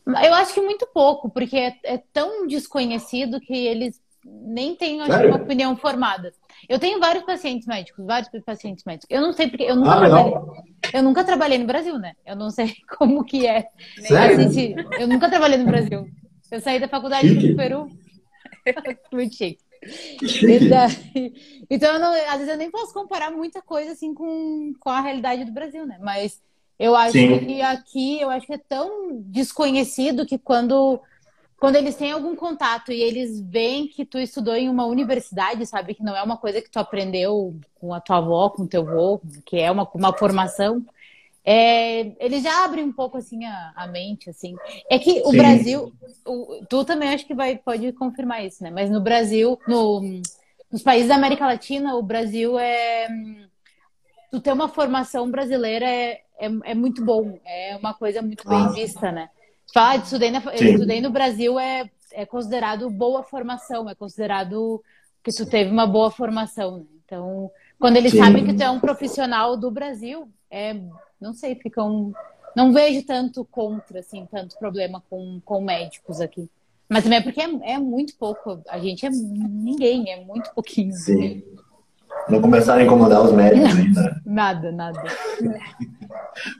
[0.06, 5.36] Eu acho que muito pouco, porque é, é tão desconhecido que eles nem têm uma
[5.36, 6.32] opinião formada.
[6.68, 9.06] Eu tenho vários pacientes médicos, vários pacientes médicos.
[9.10, 10.34] Eu não sei porque eu nunca, ah, trabalhei,
[10.92, 12.12] eu nunca trabalhei no Brasil, né?
[12.26, 13.68] Eu não sei como que é.
[13.98, 14.50] Sério?
[14.98, 16.06] Eu nunca trabalhei no Brasil.
[16.50, 17.90] Eu saí da faculdade do Peru.
[19.12, 19.67] Muito chique.
[21.70, 25.44] Então, não, às vezes eu nem posso comparar muita coisa assim com, com a realidade
[25.44, 25.98] do Brasil, né?
[26.00, 26.40] Mas
[26.78, 27.44] eu acho Sim.
[27.44, 31.00] que aqui, eu acho que é tão desconhecido que quando,
[31.58, 35.94] quando eles têm algum contato e eles veem que tu estudou em uma universidade, sabe?
[35.94, 38.88] Que não é uma coisa que tu aprendeu com a tua avó, com o teu
[38.88, 40.84] avô, que é uma, uma formação.
[41.44, 44.54] É, eles já abrem um pouco assim a, a mente, assim.
[44.90, 45.38] É que o Sim.
[45.38, 45.92] Brasil,
[46.26, 48.70] o, tu também acho que vai pode confirmar isso, né?
[48.70, 50.02] Mas no Brasil, no,
[50.70, 53.08] nos países da América Latina, o Brasil é
[54.30, 58.68] tu ter uma formação brasileira é, é, é, muito bom, é uma coisa muito bem
[58.72, 59.30] vista, né?
[59.72, 64.82] Falar de estudei, na, estudei no Brasil é, é considerado boa formação, é considerado
[65.22, 66.78] que tu teve uma boa formação.
[66.78, 66.84] Né?
[67.04, 68.18] Então, quando eles Sim.
[68.18, 70.76] sabem que tu é um profissional do Brasil, é,
[71.20, 72.12] não sei, ficam.
[72.56, 76.50] Não vejo tanto contra, assim, tanto problema com, com médicos aqui.
[76.88, 78.60] Mas também é porque é, é muito pouco.
[78.68, 80.92] A gente é ninguém, é muito pouquinho.
[80.94, 81.42] Sim.
[82.28, 84.20] Não começaram a incomodar os médicos ainda.
[84.24, 85.02] nada, nada.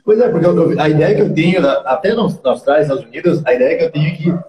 [0.03, 3.53] Pois é, porque eu, a ideia que eu tenho, até na Austrália, Estados Unidos, a
[3.53, 4.39] ideia que eu tenho é que,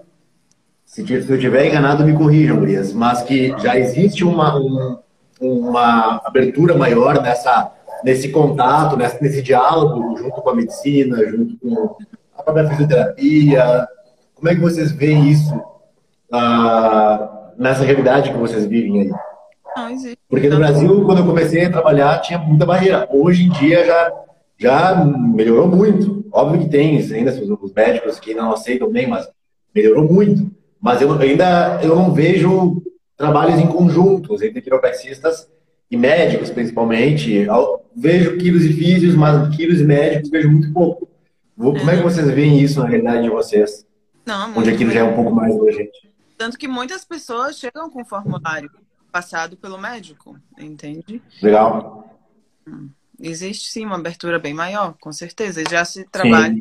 [0.85, 4.99] se eu estiver enganado, me corrijam, Gurias, mas que já existe uma, um,
[5.41, 7.73] uma abertura maior nessa,
[8.05, 11.97] nesse contato, nesse, nesse diálogo junto com a medicina, junto com
[12.37, 13.89] a própria fisioterapia.
[14.35, 19.13] Como é que vocês veem isso uh, nessa realidade que vocês vivem aí?
[20.29, 23.09] Porque no Brasil, quando eu comecei a trabalhar, tinha muita barreira.
[23.11, 24.13] Hoje em dia já,
[24.59, 26.25] já melhorou muito.
[26.33, 29.29] Óbvio que tem ainda os médicos que não aceitam bem, mas
[29.75, 30.51] melhorou muito.
[30.81, 32.83] Mas eu ainda eu não vejo
[33.17, 35.47] trabalhos em conjuntos entre quiropraxistas
[35.91, 37.47] e médicos, principalmente.
[37.95, 41.09] Vejo quilos e físios, mas quilos e médicos vejo muito pouco.
[41.57, 43.87] Como é que vocês veem isso na realidade de vocês?
[44.25, 46.09] Não, Onde aquilo já é um pouco mais urgente.
[46.39, 48.71] Tanto que muitas pessoas chegam com formulário
[49.11, 51.21] passado pelo médico, entende?
[51.43, 52.17] Legal.
[52.67, 52.89] Hum.
[53.21, 55.63] Existe sim uma abertura bem maior, com certeza.
[55.69, 56.57] Já se trabalha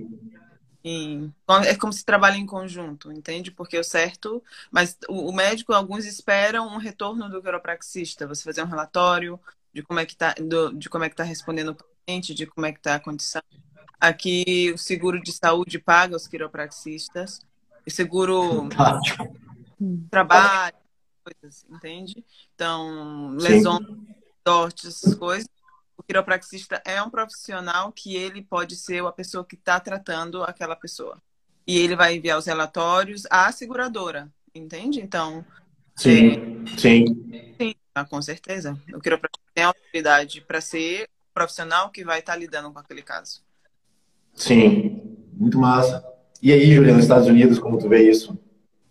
[1.65, 3.51] É como se trabalha em conjunto, entende?
[3.51, 4.43] Porque o certo.
[4.71, 9.39] Mas o, médico, alguns esperam um retorno do quiropraxista, você fazer um relatório
[9.73, 10.33] de como é que está
[10.73, 13.41] de como é que tá respondendo o paciente, de como é que está a condição.
[13.99, 17.41] Aqui o seguro de saúde paga os quiropraxistas.
[17.85, 18.69] O seguro
[20.09, 20.75] trabalho,
[21.23, 22.25] coisas, entende?
[22.55, 23.85] Então, lesões,
[24.47, 25.58] sortes, essas coisas.
[25.99, 30.73] O quiropraxista é um profissional que ele pode ser a pessoa que está tratando aquela
[30.73, 31.21] pessoa.
[31.67, 35.01] E ele vai enviar os relatórios à seguradora, entende?
[35.01, 35.45] Então.
[35.97, 36.77] Sim, é...
[36.77, 37.53] sim.
[37.59, 38.79] Sim, ah, com certeza.
[38.93, 43.01] O quiropraxista tem autoridade para ser o profissional que vai estar tá lidando com aquele
[43.01, 43.41] caso.
[44.33, 45.01] Sim,
[45.33, 46.01] muito massa.
[46.41, 48.39] E aí, Julia, nos Estados Unidos, como tu vê isso?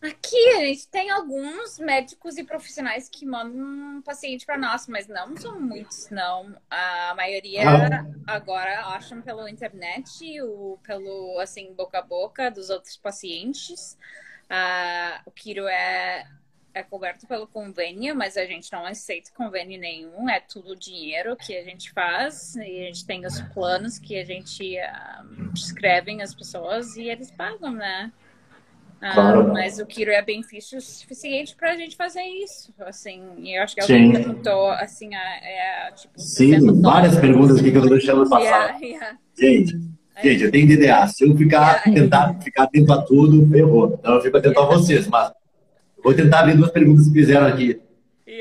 [0.01, 5.09] Aqui a gente tem alguns médicos e profissionais que mandam um paciente para nós, mas
[5.09, 6.57] não são muitos, não.
[6.71, 8.07] A maioria ah.
[8.27, 13.99] agora acham pela internet ou pelo assim boca a boca dos outros pacientes.
[14.45, 16.27] Uh, o Kiro é
[16.79, 21.57] é coberto pelo convênio, mas a gente não aceita convênio nenhum, é tudo dinheiro que
[21.57, 26.35] a gente faz e a gente tem os planos que a gente uh, escrevem as
[26.35, 28.13] pessoas e eles pagam, né?
[29.01, 29.53] Ah, claro.
[29.53, 32.73] Mas o Kiro é benefício suficiente para a gente fazer isso.
[32.81, 33.23] Assim,
[33.55, 37.97] eu acho que alguém perguntou, assim, é, tipo, Sim, várias perguntas aqui que eu estou
[37.97, 38.43] deixando passar.
[38.43, 39.19] Yeah, yeah.
[39.39, 39.81] Gente,
[40.23, 41.07] gente, eu tenho DDA.
[41.07, 42.03] Se eu ficar, yeah.
[42.03, 43.97] tentar ficar atento a tudo, ferrou.
[43.99, 45.33] Então eu fico atento a vocês, mas
[46.03, 47.81] vou tentar abrir duas perguntas que fizeram aqui.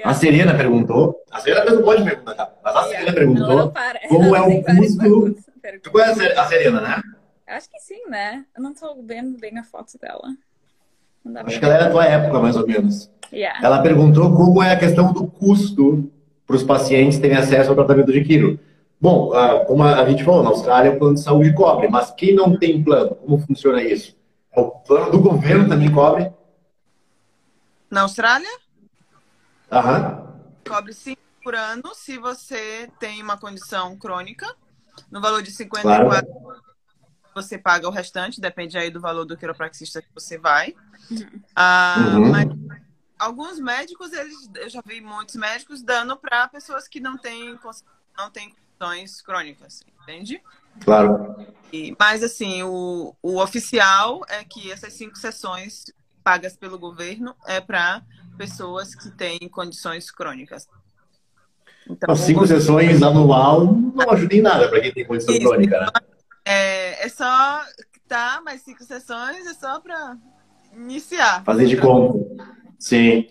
[0.04, 2.54] A Serena perguntou, a Serena não pode perguntar, tá?
[2.64, 3.72] mas a Serena perguntou não, não
[4.08, 5.36] como é o custo.
[5.82, 7.02] Tu conhece a Serena, né?
[7.48, 8.46] Acho que sim, né?
[8.56, 10.36] Eu não estou vendo bem a foto dela.
[11.36, 13.10] Acho que ela é da tua época, mais ou menos.
[13.32, 13.60] Yeah.
[13.66, 16.10] Ela perguntou como é a questão do custo
[16.46, 18.60] para os pacientes terem acesso ao tratamento de quiro.
[19.00, 19.32] Bom,
[19.68, 22.84] como a gente falou, na Austrália o plano de saúde cobre, mas quem não tem
[22.84, 24.16] plano, como funciona isso?
[24.52, 26.32] É o plano do governo também cobre?
[27.92, 28.50] Na Austrália?
[29.72, 30.26] Aham.
[30.68, 34.48] Cobre sim por ano se você tem uma condição crônica,
[35.12, 36.62] no valor de 54 claro
[37.38, 40.76] você paga o restante, depende aí do valor do quiropraxista que você vai.
[41.56, 42.32] Ah, uhum.
[42.32, 42.48] Mas
[43.20, 47.58] alguns médicos, eles, eu já vi muitos médicos dando para pessoas que não têm,
[48.18, 50.42] não têm condições crônicas, entende?
[50.84, 51.36] Claro.
[51.72, 55.86] E, mas, assim, o, o oficial é que essas cinco sessões
[56.24, 58.02] pagas pelo governo é para
[58.38, 60.68] pessoas que têm condições crônicas.
[61.90, 65.48] Então, As cinco sessões anual não ajuda em nada para quem tem condição Isso.
[65.48, 65.88] crônica, né?
[66.48, 67.62] É, é só,
[68.08, 70.16] tá, mas cinco sessões é só para
[70.76, 71.44] iniciar.
[71.44, 72.26] Fazer de conta.
[72.80, 73.28] Sim.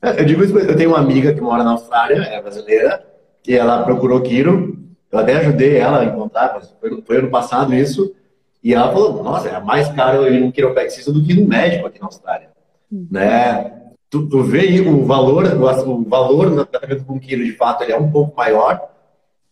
[0.00, 3.04] É, eu digo isso, eu tenho uma amiga que mora na Austrália, é brasileira,
[3.46, 4.78] e ela procurou Kiro.
[5.10, 8.14] Eu até ajudei ela a encontrar, mas foi, foi ano passado isso.
[8.62, 11.98] E ela falou, nossa, é mais caro ir no quiropraxista do que no médico aqui
[11.98, 12.50] na Austrália.
[12.90, 13.08] Uhum.
[13.10, 13.82] Né?
[14.08, 17.82] Tu, tu vê aí o valor, o, o valor do tratamento com quilo, de fato,
[17.82, 18.91] ele é um pouco maior,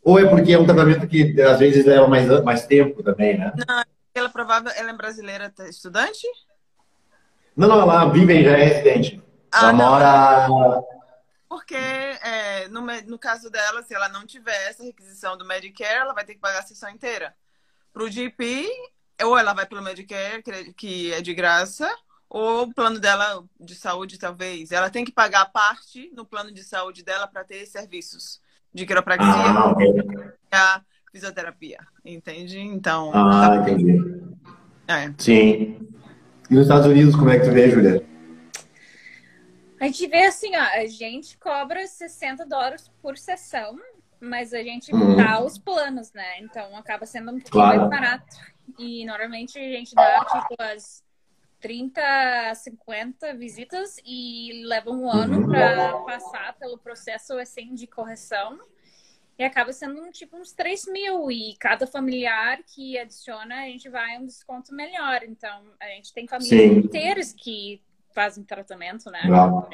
[0.02, 3.52] ou é porque é um tratamento que às vezes leva mais, mais tempo também, né?
[3.56, 3.84] Não,
[4.14, 6.26] ela, é provável, ela é brasileira, tá, estudante?
[7.56, 9.22] Não, não, ela vive já é residente.
[9.52, 10.48] Ah, ela não.
[10.48, 10.82] mora.
[11.48, 16.14] Porque é, no, no caso dela, se ela não tiver essa requisição do Medicare, ela
[16.14, 17.34] vai ter que pagar a sessão inteira.
[17.92, 18.68] Para o GP,
[19.22, 20.42] ou ela vai pelo Medicare,
[20.76, 21.92] que é de graça,
[22.28, 24.70] ou o plano dela de saúde, talvez.
[24.70, 28.40] Ela tem que pagar parte no plano de saúde dela para ter serviços
[28.72, 31.78] de quiropraxia ah, e a fisioterapia.
[32.04, 32.59] Entende?
[32.59, 33.11] Então.
[33.14, 33.56] Ah, tá...
[33.56, 34.20] entendi.
[34.88, 35.12] É.
[35.18, 35.88] Sim.
[36.50, 38.04] E nos Estados Unidos, como é que tu vê, Julia?
[39.80, 43.76] A gente vê assim, ó, a gente cobra 60 dólares por sessão,
[44.20, 45.16] mas a gente uhum.
[45.16, 46.40] dá os planos, né?
[46.40, 47.78] Então acaba sendo um pouco claro.
[47.78, 48.37] mais barato.
[48.78, 51.02] E normalmente a gente dá tipo as
[51.61, 55.49] 30, 50 visitas e leva um ano uhum.
[55.49, 58.59] para passar pelo processo assim de correção.
[59.38, 61.31] E acaba sendo um, tipo uns 3 mil.
[61.31, 65.23] E cada familiar que adiciona, a gente vai um desconto melhor.
[65.23, 66.79] Então, a gente tem famílias Sim.
[66.79, 69.20] inteiras que fazem tratamento, né?
[69.23, 69.70] Legal.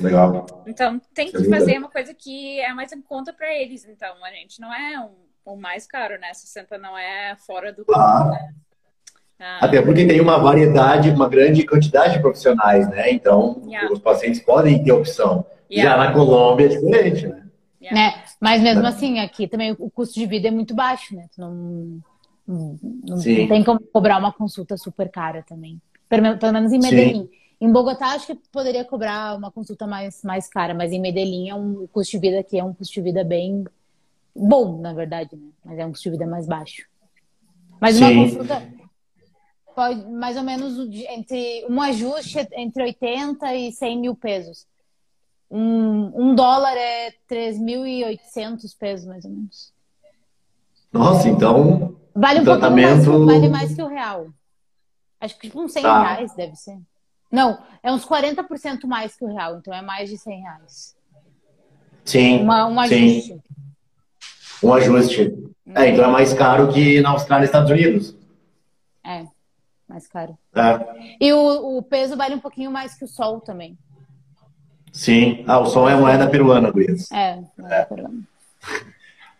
[0.00, 0.64] Legal.
[0.66, 3.84] Então, tem que fazer uma coisa que é mais em conta para eles.
[3.84, 6.32] Então, a gente não é um, o mais caro, né?
[6.34, 7.84] 60 não é fora do.
[7.94, 8.30] Ah.
[8.32, 8.54] Né?
[9.40, 9.66] Ah.
[9.66, 13.12] Até porque tem uma variedade, uma grande quantidade de profissionais, né?
[13.12, 13.92] Então, yeah.
[13.92, 15.46] os pacientes podem ter opção.
[15.70, 15.96] Yeah.
[15.96, 17.42] Já na Colômbia é diferente, né?
[17.80, 18.16] Yeah.
[18.16, 18.22] né?
[18.40, 21.26] Mas mesmo assim, aqui também o custo de vida é muito baixo, né?
[21.34, 22.00] Tu não,
[22.46, 25.80] não, não tem como cobrar uma consulta super cara também.
[26.08, 27.22] Pelo, pelo menos em Medellín.
[27.22, 27.30] Sim.
[27.60, 31.54] Em Bogotá, acho que poderia cobrar uma consulta mais, mais cara, mas em Medellín é
[31.54, 33.64] um custo de vida que é um custo de vida bem
[34.34, 35.48] bom, na verdade, né?
[35.64, 36.86] Mas é um custo de vida mais baixo.
[37.80, 38.04] Mas Sim.
[38.04, 38.62] uma consulta,
[39.78, 40.76] pode mais ou menos
[41.08, 44.66] entre um ajuste entre 80 e 100 mil pesos.
[45.48, 49.72] Um, um dólar é 3.800 pesos, mais ou menos.
[50.92, 51.96] Nossa, então.
[52.12, 53.04] Vale um tratamento...
[53.04, 54.26] pouco mais, vale mais que o real.
[55.20, 56.02] Acho que tipo uns 100 tá.
[56.02, 56.76] reais deve ser.
[57.30, 60.96] Não, é uns 40% mais que o real, então é mais de 100 reais.
[62.04, 62.40] Sim.
[62.40, 63.28] Uma, um ajuste.
[63.28, 63.40] Sim.
[64.60, 65.52] Um ajuste.
[65.72, 68.16] É, então é mais caro que na Austrália e Estados Unidos.
[69.06, 69.37] É
[69.88, 70.36] mais caro.
[70.54, 71.16] É.
[71.20, 73.76] E o, o peso vale um pouquinho mais que o sol também.
[74.92, 75.44] Sim.
[75.46, 77.10] Ah, o sol é moeda peruana, Luiz.
[77.10, 77.84] É, moeda é.
[77.84, 78.20] peruana.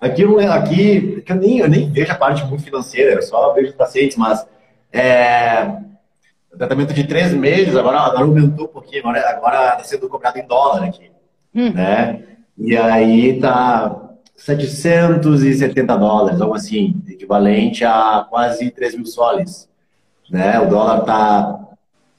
[0.00, 3.74] Aqui, aqui eu, nem, eu nem vejo a parte muito financeira, eu só vejo os
[3.74, 4.46] pacientes, mas
[4.92, 5.80] é,
[6.52, 10.38] o tratamento de três meses agora, agora aumentou um pouquinho, agora, agora está sendo cobrado
[10.38, 11.10] em dólar aqui.
[11.52, 11.72] Hum.
[11.72, 12.22] Né?
[12.56, 19.67] E aí tá 770 dólares, algo assim, equivalente a quase 3 mil soles
[20.30, 20.58] né?
[20.60, 21.68] O dólar está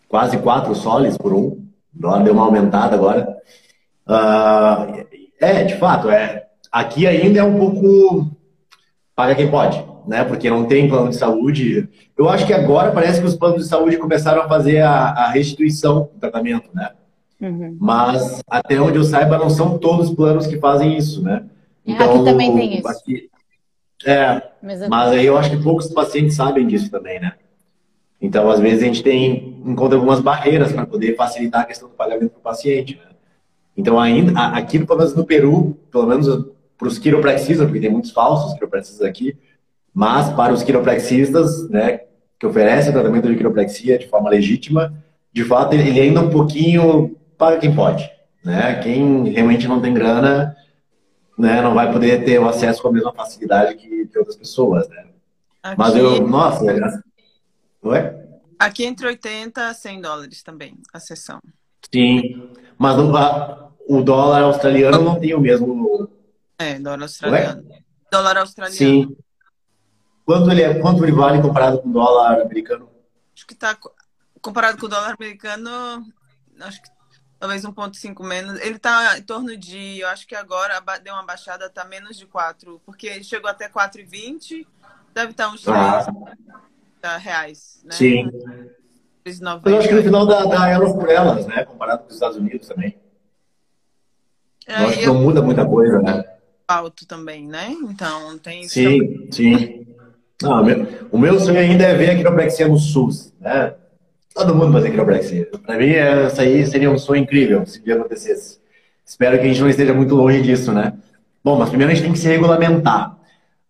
[0.08, 1.48] quase 4 soles por um.
[1.48, 3.38] O dólar deu uma aumentada agora.
[4.08, 5.06] Uh,
[5.39, 6.48] é, de fato, é.
[6.72, 8.32] Aqui ainda é um pouco
[9.15, 10.24] paga quem pode, né?
[10.24, 11.89] Porque não tem plano de saúde.
[12.17, 15.30] Eu acho que agora parece que os planos de saúde começaram a fazer a, a
[15.30, 16.91] restituição do tratamento, né?
[17.41, 17.78] Uhum.
[17.80, 21.43] Mas até onde eu saiba, não são todos os planos que fazem isso, né?
[21.86, 22.88] Então, aqui também tem isso.
[22.88, 23.30] Aqui,
[24.06, 27.34] é, mas aí eu acho que poucos pacientes sabem disso também, né?
[28.21, 31.95] Então, às vezes, a gente tem, encontra algumas barreiras para poder facilitar a questão do
[31.95, 32.95] pagamento para o paciente.
[32.97, 33.12] Né?
[33.77, 36.28] Então, ainda, aqui, pelo menos no Peru, pelo menos
[36.78, 39.38] para os quiropraxistas, porque tem muitos falsos quiropraxistas aqui,
[39.93, 42.01] mas para os quiropraxistas, né,
[42.39, 44.93] que oferecem tratamento de quiropraxia de forma legítima,
[45.32, 48.09] de fato, ele ainda um pouquinho para quem pode.
[48.43, 48.76] Né?
[48.82, 50.55] Quem realmente não tem grana,
[51.38, 54.88] né, não vai poder ter o acesso com a mesma facilidade que, que outras pessoas,
[54.89, 55.05] né?
[55.61, 55.76] Aqui...
[55.78, 57.03] Mas eu, nossa,
[57.84, 58.27] Ué?
[58.57, 61.41] Aqui entre 80 a 100 dólares também, a sessão.
[61.93, 62.97] Sim, mas
[63.88, 66.09] o dólar australiano não tem o mesmo...
[66.57, 67.69] É, dólar australiano.
[67.69, 67.80] Ué?
[68.11, 68.77] Dólar australiano.
[68.77, 69.17] Sim.
[70.25, 72.89] Quanto ele, é, quanto ele vale comparado com o dólar americano?
[73.34, 73.77] Acho que está
[74.41, 76.05] comparado com o dólar americano,
[76.59, 76.89] acho que
[77.39, 78.59] talvez 1,5 menos.
[78.59, 82.25] Ele está em torno de, eu acho que agora deu uma baixada, está menos de
[82.25, 84.67] 4, porque chegou até 4,20,
[85.13, 86.05] deve estar uns 3 ah.
[87.18, 87.93] Reais, né?
[87.93, 88.30] Sim.
[89.66, 91.64] Eu acho que no final da, da elas por elas, né?
[91.64, 92.95] Comparado com os Estados Unidos também.
[94.68, 96.24] É, eu acho que não muda muita coisa, né?
[96.68, 97.76] Alto também, né?
[97.84, 98.74] Então tem isso.
[98.74, 99.32] Sim, também.
[99.32, 99.88] sim.
[100.41, 103.74] Não, meu, o meu sonho ainda é ver a quiropraxia no SUS, né?
[104.34, 105.50] Todo mundo fazer quiropraxia.
[105.66, 105.91] Para mim,
[106.28, 108.60] isso aí seria um sonho incrível se acontecesse.
[109.06, 110.93] Espero que a gente não esteja muito longe disso, né?
[111.43, 113.18] Bom, mas primeiro a gente tem que se regulamentar.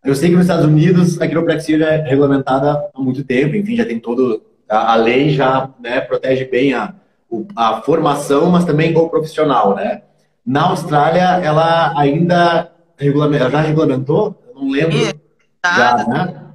[0.04, 3.76] Eu sei que nos Estados Unidos a quiropraxia já é regulamentada há muito tempo, enfim,
[3.76, 4.44] já tem todo.
[4.68, 6.94] A, a lei já né, protege bem a,
[7.56, 10.04] a formação, mas também o profissional, né?
[10.46, 14.42] Na Austrália, ela ainda regulament, já regulamentou?
[14.48, 14.98] Eu não lembro.
[14.98, 15.14] É,
[15.64, 16.50] já, né?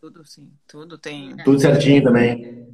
[0.00, 0.48] Tudo, sim.
[0.66, 1.36] Tudo tem.
[1.38, 2.68] Tudo certinho também.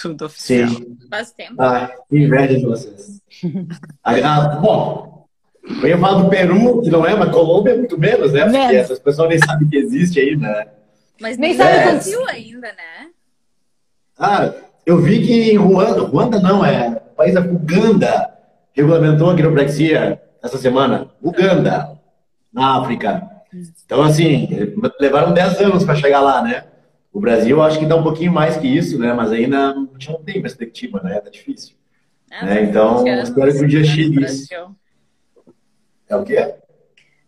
[0.00, 0.68] Tudo oficial.
[0.68, 0.98] Sim.
[1.10, 1.54] Faz tempo.
[1.58, 3.20] Ah, inveja de vocês.
[4.04, 5.15] ah, bom,
[5.82, 8.42] eu ia falar do Peru, que não é, mas Colômbia é muito menos, né?
[8.42, 8.76] Porque menos.
[8.76, 10.66] essas pessoas nem sabem que existe aí, né?
[11.20, 11.82] Mas nem sabe é.
[11.82, 13.08] Brasil ainda, né?
[14.18, 14.52] Ah,
[14.84, 18.32] eu vi que em Ruanda, Ruanda não, é o país da Uganda,
[18.72, 21.08] regulamentou a quiropraxia essa semana.
[21.22, 21.98] Uganda,
[22.52, 23.28] na África.
[23.84, 24.48] Então, assim,
[25.00, 26.64] levaram 10 anos para chegar lá, né?
[27.12, 29.12] O Brasil, acho que dá um pouquinho mais que isso, né?
[29.12, 31.18] Mas ainda não tem perspectiva, né?
[31.18, 31.74] Tá difícil.
[32.30, 32.62] Ah, né?
[32.62, 34.46] Então, espero que um dia chegue isso.
[36.08, 36.54] É o quê?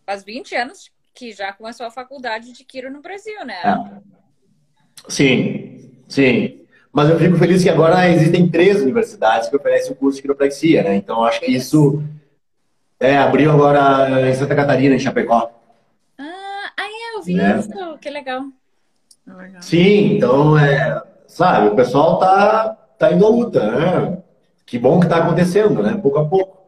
[0.05, 3.55] Faz 20 anos que já começou a faculdade de Quiro no Brasil, né?
[3.63, 3.99] É.
[5.07, 6.65] Sim, sim.
[6.91, 10.81] Mas eu fico feliz que agora existem três universidades que oferecem o curso de quiropraxia,
[10.83, 10.95] né?
[10.95, 12.03] Então, acho que isso
[12.99, 15.51] é, abriu agora em Santa Catarina, em Chapecó.
[16.17, 17.59] Ah, é, eu vi né?
[17.59, 17.97] isso.
[17.99, 18.45] Que legal.
[19.61, 24.23] Sim, então, é, sabe, o pessoal tá, tá indo à luta, né?
[24.65, 25.99] Que bom que tá acontecendo, né?
[26.01, 26.58] Pouco a pouco.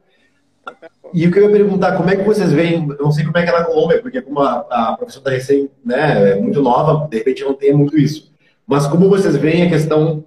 [1.14, 3.38] E o que eu ia perguntar, como é que vocês veem, eu não sei como
[3.38, 6.62] é que é na Colômbia, porque como a, a professora da recém, né, é muito
[6.62, 8.32] nova, de repente não tem muito isso.
[8.66, 10.24] Mas como vocês veem a questão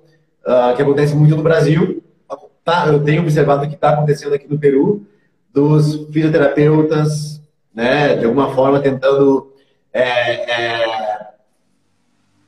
[0.47, 2.03] uh, que acontece muito no Brasil,
[2.65, 5.07] tá, eu tenho observado que está acontecendo aqui no Peru,
[5.53, 7.41] dos fisioterapeutas,
[7.75, 9.53] né, de alguma forma tentando
[9.93, 10.03] é,
[10.51, 11.29] é,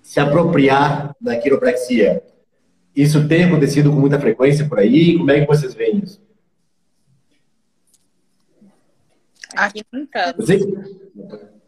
[0.03, 2.22] se apropriar da quiropraxia.
[2.95, 5.18] Isso tem acontecido com muita frequência por aí?
[5.18, 6.20] Como é que vocês veem isso?
[9.57, 9.84] Aqui,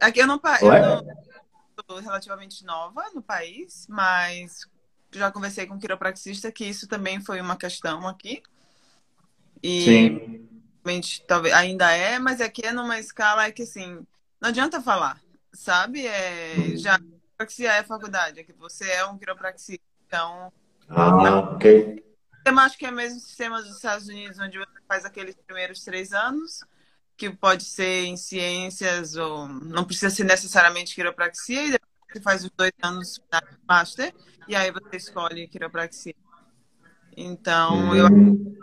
[0.01, 4.61] aqui eu não, eu não relativamente nova no país, mas
[5.13, 8.43] já conversei com um quiropraxista que isso também foi uma questão aqui.
[9.63, 10.49] E Sim.
[11.27, 14.07] talvez ainda é, mas aqui é numa escala é que assim,
[14.41, 15.21] não adianta falar,
[15.53, 16.07] sabe?
[16.07, 19.85] É, já quiropraxia é faculdade, é que você é um quiropraxista.
[20.07, 20.53] Então.
[20.89, 22.05] Ah, ok.
[22.45, 25.85] Eu acho que é o mesmo sistema dos Estados Unidos, onde você faz aqueles primeiros
[25.85, 26.65] três anos,
[27.19, 32.45] que pode ser em ciências, ou não precisa ser necessariamente quiropraxia, e depois você faz
[32.45, 34.15] os dois anos na master,
[34.47, 36.15] e aí você escolhe quiropraxia.
[37.17, 38.57] Então, eu hum.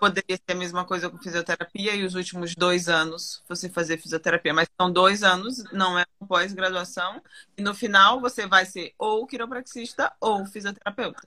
[0.00, 4.52] poderia ser a mesma coisa com fisioterapia e os últimos dois anos você fazer fisioterapia.
[4.52, 7.22] Mas são dois anos, não é pós-graduação.
[7.56, 11.22] E no final você vai ser ou quiropraxista ou fisioterapeuta.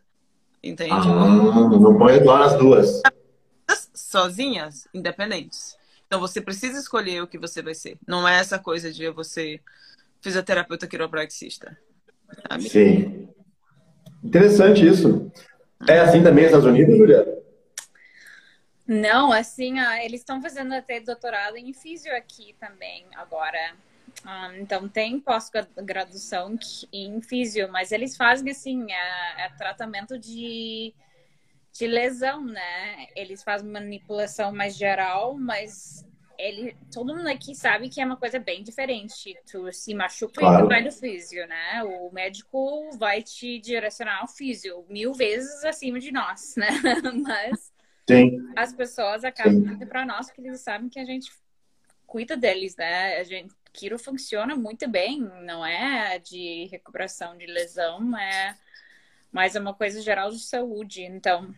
[0.61, 0.91] Entende?
[0.91, 3.01] Ah, não pode doar as duas.
[3.93, 5.76] Sozinhas, independentes.
[6.07, 7.97] Então você precisa escolher o que você vai ser.
[8.07, 9.59] Não é essa coisa de você
[10.21, 11.77] fisioterapeuta quiropraxista.
[12.49, 12.69] Sabe?
[12.69, 13.29] Sim.
[14.23, 15.31] Interessante isso.
[15.87, 17.37] É assim também nos Estados Unidos, Juliana?
[18.87, 23.75] Não, assim, ah, eles estão fazendo até doutorado em físio aqui também agora.
[24.25, 26.57] Um, então tem pós-graduação
[26.91, 30.93] em físio, mas eles fazem assim, é, é, tratamento de,
[31.77, 33.07] de lesão, né?
[33.15, 36.03] Eles fazem manipulação mais geral, mas
[36.37, 39.37] ele, todo mundo aqui sabe que é uma coisa bem diferente.
[39.49, 40.65] Tu se machuca claro.
[40.65, 41.83] e vai no físio, né?
[41.83, 46.69] O médico vai te direcionar ao físio mil vezes acima de nós, né?
[47.23, 47.71] Mas
[48.09, 48.51] Sim.
[48.55, 51.31] as pessoas acabam indo para nós porque eles sabem que a gente
[52.07, 53.17] cuida deles, né?
[53.17, 58.55] A gente, Kiro funciona muito bem, não é de recuperação de lesão, é
[59.31, 61.03] mas é uma coisa geral de saúde.
[61.03, 61.53] Então,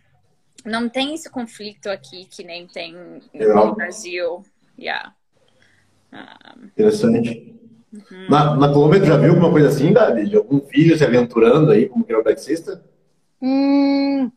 [0.66, 2.93] não tem esse conflito aqui que nem tem
[3.34, 4.43] no Brasil.
[4.78, 5.14] Yeah.
[6.14, 6.66] Um...
[6.66, 7.55] Interessante.
[7.91, 8.30] Uhum.
[8.30, 10.30] Na, na Colômbia, tu já viu alguma coisa assim, Gabi?
[10.30, 12.84] De algum filho se aventurando aí como quiropraxista?
[13.41, 14.32] Hum,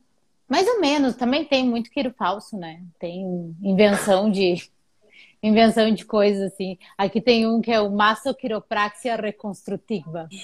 [0.48, 1.16] mais ou menos.
[1.16, 2.82] Também tem muito quiro falso, né?
[2.98, 4.70] Tem invenção de
[5.42, 6.78] invenção de coisas assim.
[6.96, 10.28] Aqui tem um que é o massoquiropraxia reconstrutiva.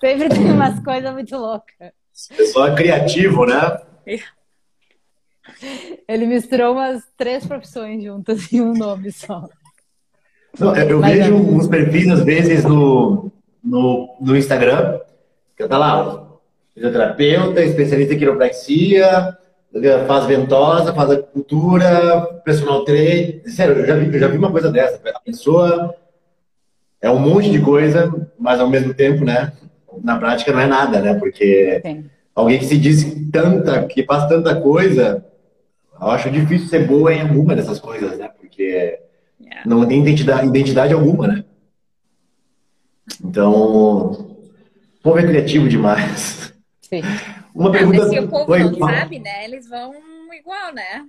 [0.00, 1.92] Sempre tem umas coisas muito loucas.
[2.36, 3.78] Pessoal é criativo, né?
[6.08, 9.48] Ele misturou umas três profissões juntas em um nome só.
[10.58, 15.00] Não, eu, vejo uns perfis, às vezes, no, no, no Instagram,
[15.56, 16.24] que tá lá,
[16.72, 19.36] fisioterapeuta, especialista em quiropraxia,
[20.06, 23.42] faz ventosa, faz acupuntura, personal trainer.
[23.46, 25.00] Sério, eu já vi, eu já vi uma coisa dessa.
[25.08, 25.94] A pessoa
[27.00, 29.52] é um monte de coisa, mas ao mesmo tempo, né?
[30.02, 31.14] Na prática não é nada, né?
[31.14, 32.04] Porque Sim.
[32.34, 35.24] alguém que se diz tanta, que faz tanta coisa,
[36.00, 38.28] eu acho difícil ser boa em alguma dessas coisas, né?
[38.40, 38.98] Porque
[39.40, 39.62] yeah.
[39.66, 41.44] não tem identidade, identidade alguma, né?
[43.22, 46.52] Então, o povo é criativo demais.
[46.80, 47.02] Sim.
[47.54, 47.98] Uma pergunta.
[47.98, 49.44] Mas se o povo Oi, não sabe, né?
[49.44, 49.94] Eles vão
[50.32, 51.06] igual, né?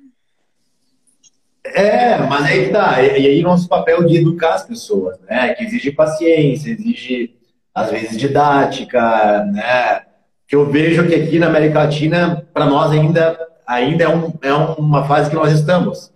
[1.63, 3.01] É, mas aí tá.
[3.01, 5.53] E aí nosso papel de educar as pessoas, né?
[5.55, 7.35] Que exige paciência, exige,
[7.75, 10.03] às vezes, didática, né?
[10.47, 14.53] Que eu vejo que aqui na América Latina, para nós ainda, ainda é, um, é
[14.53, 16.09] uma fase que nós estamos.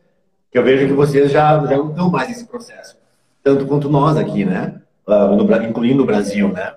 [0.49, 2.97] Que eu vejo que vocês já, já não estão mais nesse processo.
[3.43, 4.75] Tanto quanto nós aqui, né?
[5.05, 6.73] Uh, no, incluindo o Brasil, né?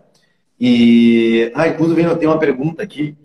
[0.59, 3.17] E, ah, inclusive, tem uma pergunta aqui.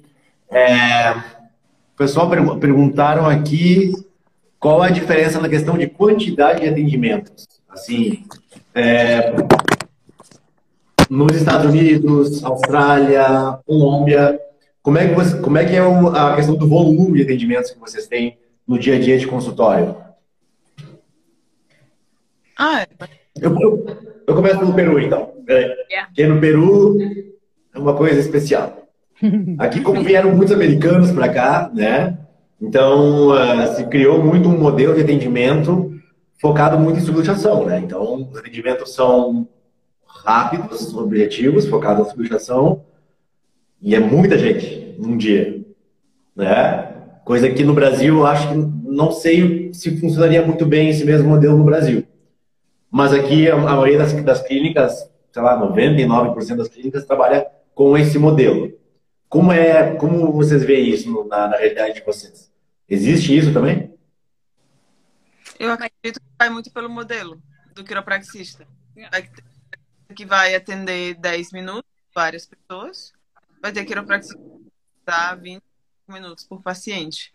[0.49, 3.93] É, o pessoal perguntaram aqui
[4.60, 7.47] qual a diferença na questão de quantidade de atendimentos.
[7.70, 8.24] Assim,
[8.74, 9.34] é,
[11.10, 14.39] nos Estados Unidos, Austrália, Colômbia,
[14.82, 17.80] como é que, você, como é, que é a questão do volume de atendimentos que
[17.80, 19.97] vocês têm no dia a dia de consultório?
[22.58, 22.88] Ah, é.
[23.41, 23.86] eu, eu,
[24.26, 25.34] eu começo pelo Peru, então.
[25.49, 26.08] Yeah.
[26.08, 26.97] Porque no Peru
[27.76, 28.88] é uma coisa especial.
[29.60, 32.18] Aqui, como vieram muitos americanos para cá, né?
[32.62, 35.93] Então, uh, se criou muito um modelo de atendimento
[36.39, 37.80] focado muito em subluxação, né?
[37.80, 39.47] Então, os atendimentos são
[40.28, 42.84] rápidos, objetivos, focados em subluxação,
[43.82, 45.66] e é muita gente num dia,
[46.36, 46.96] né?
[47.24, 51.30] Coisa que no Brasil, eu acho que não sei se funcionaria muito bem esse mesmo
[51.30, 52.06] modelo no Brasil.
[52.92, 58.20] Mas aqui, a maioria das, das clínicas, sei lá, 99% das clínicas trabalha com esse
[58.20, 58.78] modelo.
[59.30, 62.52] Como é, como vocês veem isso na, na realidade de vocês?
[62.90, 63.94] Existe isso também?
[65.58, 67.42] Eu acredito que vai muito pelo modelo
[67.74, 68.68] do quiropraxista.
[70.18, 73.13] Que vai atender 10 minutos, várias pessoas.
[73.61, 74.57] Vai ter quiropraxista
[75.07, 75.63] dá 20
[76.09, 77.32] minutos por paciente.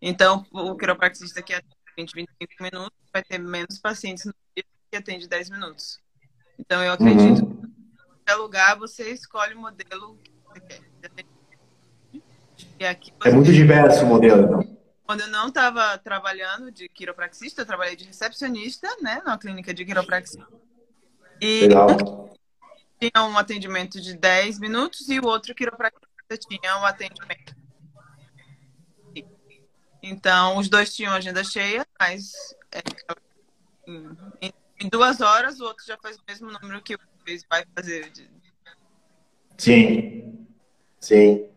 [0.00, 4.96] Então, o quiropraxista que atende 20, 25 minutos vai ter menos pacientes no dia que
[4.96, 5.98] atende 10 minutos.
[6.56, 7.56] Então, eu acredito uhum.
[7.56, 11.26] que em qualquer lugar você escolhe o modelo que você quer.
[13.24, 14.78] É muito diverso o modelo, então.
[15.04, 19.84] Quando eu não estava trabalhando de quiropraxista, eu trabalhei de recepcionista, né, na clínica de
[19.84, 20.46] quiropraxia.
[21.40, 22.36] E Legal.
[23.00, 27.56] tinha um atendimento de 10 minutos e o outro quiropraxista tinha um atendimento.
[30.02, 32.32] Então, os dois tinham agenda cheia, mas
[32.72, 32.80] é,
[34.40, 36.98] em, em, duas horas o outro já faz o mesmo número que o
[37.50, 38.10] vai fazer.
[39.58, 40.46] Sim,
[41.00, 41.48] sim.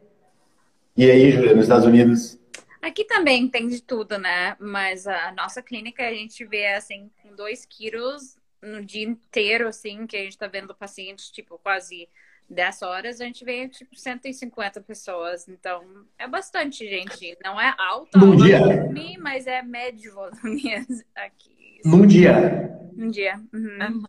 [0.98, 2.38] E aí, Júlia, nos Estados Unidos?
[2.82, 4.58] Aqui também tem de tudo, né?
[4.60, 10.06] Mas a nossa clínica a gente vê assim, com dois quilos no dia inteiro, assim,
[10.06, 12.08] que a gente tá vendo pacientes, tipo, quase
[12.50, 15.48] 10 horas, a gente vê, tipo, 150 pessoas.
[15.48, 15.84] Então,
[16.18, 17.38] é bastante gente.
[17.44, 18.60] Não é alta Num dia.
[18.60, 20.86] volume, mas é médio volume
[21.16, 21.82] aqui.
[21.84, 22.78] Num dia?
[22.94, 23.42] Num dia.
[23.54, 24.04] Uhum.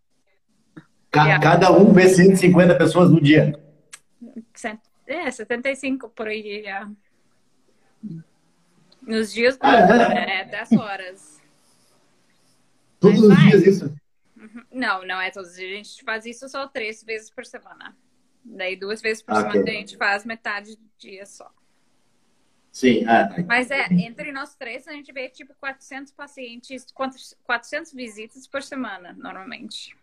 [1.10, 3.58] Cada um vê 150 pessoas no dia.
[5.06, 6.90] É, 75 por aí já.
[9.02, 11.40] Nos dias do, é, 10 horas.
[13.00, 14.01] Todos os dias isso?
[14.72, 15.72] Não, não é todos os dias.
[15.72, 17.96] A gente faz isso só três vezes por semana.
[18.44, 21.50] Daí duas vezes por semana a gente faz metade do dia só.
[22.72, 23.04] Sim.
[23.06, 23.42] Ah, tá.
[23.46, 26.86] Mas é, entre nós três a gente vê tipo 400 pacientes,
[27.44, 29.94] 400 visitas por semana, normalmente.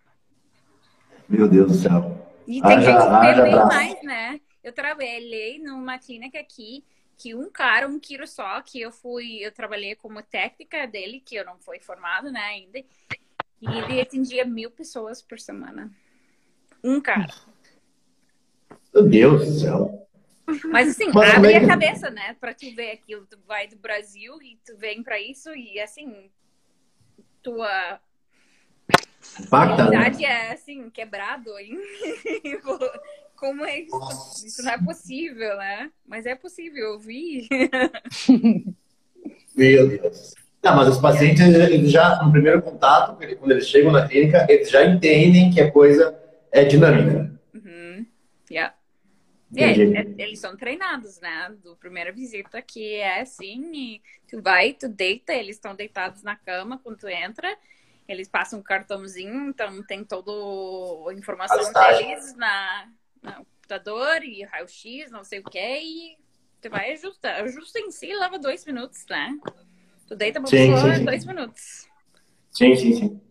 [1.28, 2.28] Meu Deus do céu.
[2.48, 4.42] E tem gente que vê bem mais, né?
[4.64, 6.84] Eu trabalhei numa clínica aqui
[7.18, 11.36] que um cara, um quilo só, que eu fui, eu trabalhei como técnica dele, que
[11.36, 12.82] eu não fui formado, né, ainda.
[13.62, 15.92] E ele atendia mil pessoas por semana.
[16.84, 17.34] Um cara.
[18.94, 20.08] Meu Deus do céu.
[20.72, 22.36] Mas assim, Mas abre é a cabeça, né?
[22.40, 23.26] Pra tu ver aquilo.
[23.28, 26.32] Tu vai do Brasil e tu vem pra isso e assim,
[27.44, 28.00] tua
[29.40, 30.24] Impacta, a realidade né?
[30.24, 31.58] é assim, quebrado.
[31.60, 31.78] Hein?
[33.36, 34.46] Como é isso?
[34.46, 35.92] Isso não é possível, né?
[36.06, 37.48] Mas é possível, eu vi.
[39.56, 40.34] Meu Deus.
[40.62, 44.70] Não, mas os pacientes, eles já, no primeiro contato, quando eles chegam na clínica, eles
[44.70, 46.18] já entendem que a coisa
[46.52, 47.32] é dinâmica.
[47.54, 48.06] Uhum.
[48.52, 48.76] Yeah.
[49.56, 51.56] É, é, eles são treinados, né?
[51.64, 56.80] Do primeira visita que é assim, tu vai, tu deita, eles estão deitados na cama
[56.84, 57.58] quando tu entra,
[58.08, 60.32] eles passam um cartãozinho, então tem toda
[61.10, 62.90] a informação deles na,
[63.24, 66.18] no computador e raio-x, não sei o que, e
[66.62, 67.42] tu vai ajustar.
[67.44, 69.36] Ajusta em si leva dois minutos, né?
[70.10, 71.06] Tu deita pra sim, pessoa, sim, sim.
[71.06, 71.88] dois minutos.
[72.52, 73.22] Sim, sim, sim.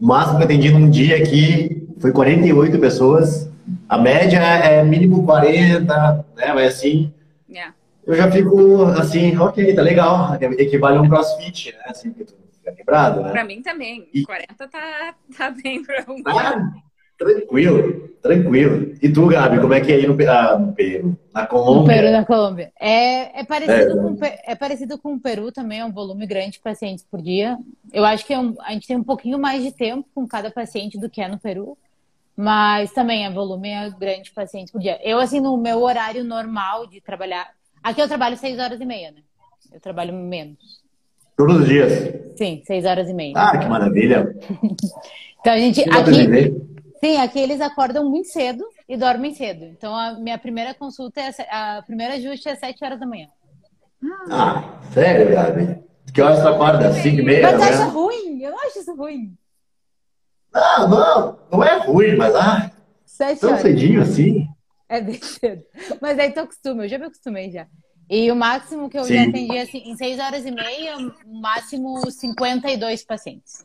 [0.00, 3.48] O máximo que eu atendi num dia aqui foi 48 pessoas.
[3.88, 6.52] A média é mínimo 40, né?
[6.52, 7.14] Vai assim.
[7.48, 7.72] Yeah.
[8.04, 10.36] Eu já fico assim, ok, tá legal.
[10.58, 11.84] Equivale a um crossfit, né?
[11.86, 13.30] Assim, que tu fica quebrado, né?
[13.30, 14.08] Pra mim também.
[14.12, 14.24] E...
[14.24, 16.20] 40 tá, tá bem pra um.
[16.26, 16.72] Ah,
[17.20, 18.94] tranquilo, tranquilo.
[19.02, 21.18] E tu, Gabi, como é que é aí no, ah, no Peru?
[21.34, 21.80] Na Colômbia?
[21.80, 22.72] No Peru, na Colômbia.
[22.80, 26.52] É, é, parecido é, com, é parecido com o Peru também, é um volume grande
[26.52, 27.58] de pacientes por dia.
[27.92, 30.50] Eu acho que é um, a gente tem um pouquinho mais de tempo com cada
[30.50, 31.76] paciente do que é no Peru.
[32.34, 34.98] Mas também é volume é grande paciente por dia.
[35.02, 37.50] Eu, assim, no meu horário normal de trabalhar.
[37.82, 39.20] Aqui eu trabalho seis horas e meia, né?
[39.70, 40.80] Eu trabalho menos.
[41.36, 41.92] Todos os dias?
[42.36, 43.34] Sim, seis horas e meia.
[43.36, 44.34] Ah, que maravilha!
[45.38, 45.82] então a gente.
[45.82, 46.70] Aqui,
[47.02, 49.64] sim, aqui eles acordam muito cedo e dormem cedo.
[49.64, 53.28] Então a minha primeira consulta é a primeira ajuste é sete horas da manhã.
[54.30, 55.82] Ah, sério, Gabi?
[56.12, 56.92] Que horas tu acorda?
[56.94, 57.42] Cinco e meia?
[57.42, 58.42] Mas acha ruim?
[58.42, 59.36] Eu não acho isso ruim.
[60.52, 62.70] Não, não, não é ruim, mas ah,
[63.04, 63.62] Sete tão horas.
[63.62, 64.48] cedinho assim.
[64.88, 65.62] É bem cedo.
[66.00, 67.66] Mas aí tu acostuma, eu já me acostumei já.
[68.08, 69.14] E o máximo que eu Sim.
[69.14, 70.96] já atendi assim, em seis horas e meia,
[71.26, 73.62] máximo 52 pacientes.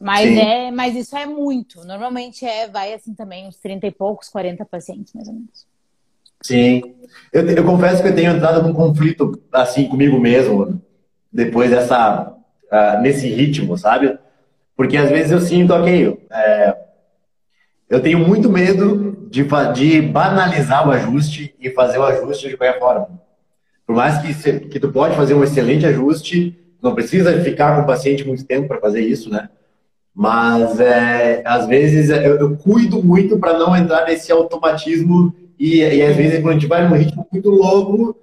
[0.00, 1.84] Mas é, mas isso é muito.
[1.84, 5.66] Normalmente é, vai assim também, uns 30 e poucos, 40 pacientes, mais ou menos.
[6.40, 6.94] Sim.
[7.32, 10.80] Eu, eu confesso que eu tenho entrado num conflito assim comigo mesmo,
[11.32, 12.34] depois dessa.
[12.70, 14.18] Uh, nesse ritmo, sabe?
[14.76, 16.76] Porque às vezes eu sinto, ok, é,
[17.88, 19.42] eu tenho muito medo de,
[19.74, 23.08] de banalizar o ajuste e fazer o ajuste de qualquer forma.
[23.86, 27.86] Por mais que, que tu pode fazer um excelente ajuste, não precisa ficar com o
[27.86, 29.48] paciente muito tempo para fazer isso, né?
[30.18, 36.02] Mas é, às vezes eu, eu cuido muito para não entrar nesse automatismo e, e,
[36.02, 38.16] às vezes quando a gente vai num ritmo muito louco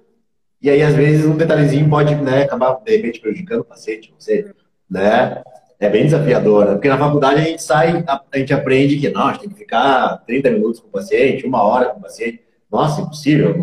[0.60, 4.20] e aí às vezes um detalhezinho pode né, acabar de repente prejudicando o paciente, não
[4.20, 4.44] sei,
[4.90, 5.42] né?
[5.80, 9.32] é bem desafiadora, porque na faculdade a gente sai, a, gente aprende que, não, a
[9.32, 12.42] gente tem que ficar 30 minutos com o paciente, uma hora com o paciente.
[12.70, 13.54] Nossa, impossível.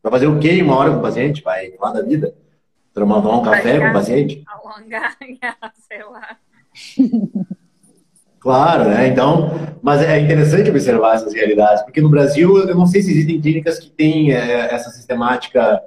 [0.00, 1.42] Vai fazer o quê em uma hora com o paciente?
[1.42, 2.32] Vai falar da vida?
[2.94, 4.44] Tomar um café com o paciente?
[4.46, 5.16] Alongar,
[5.88, 6.36] sei lá.
[8.42, 9.06] Claro, né?
[9.06, 13.40] Então, mas é interessante observar essas realidades, porque no Brasil, eu não sei se existem
[13.40, 15.80] clínicas que têm é, essa sistemática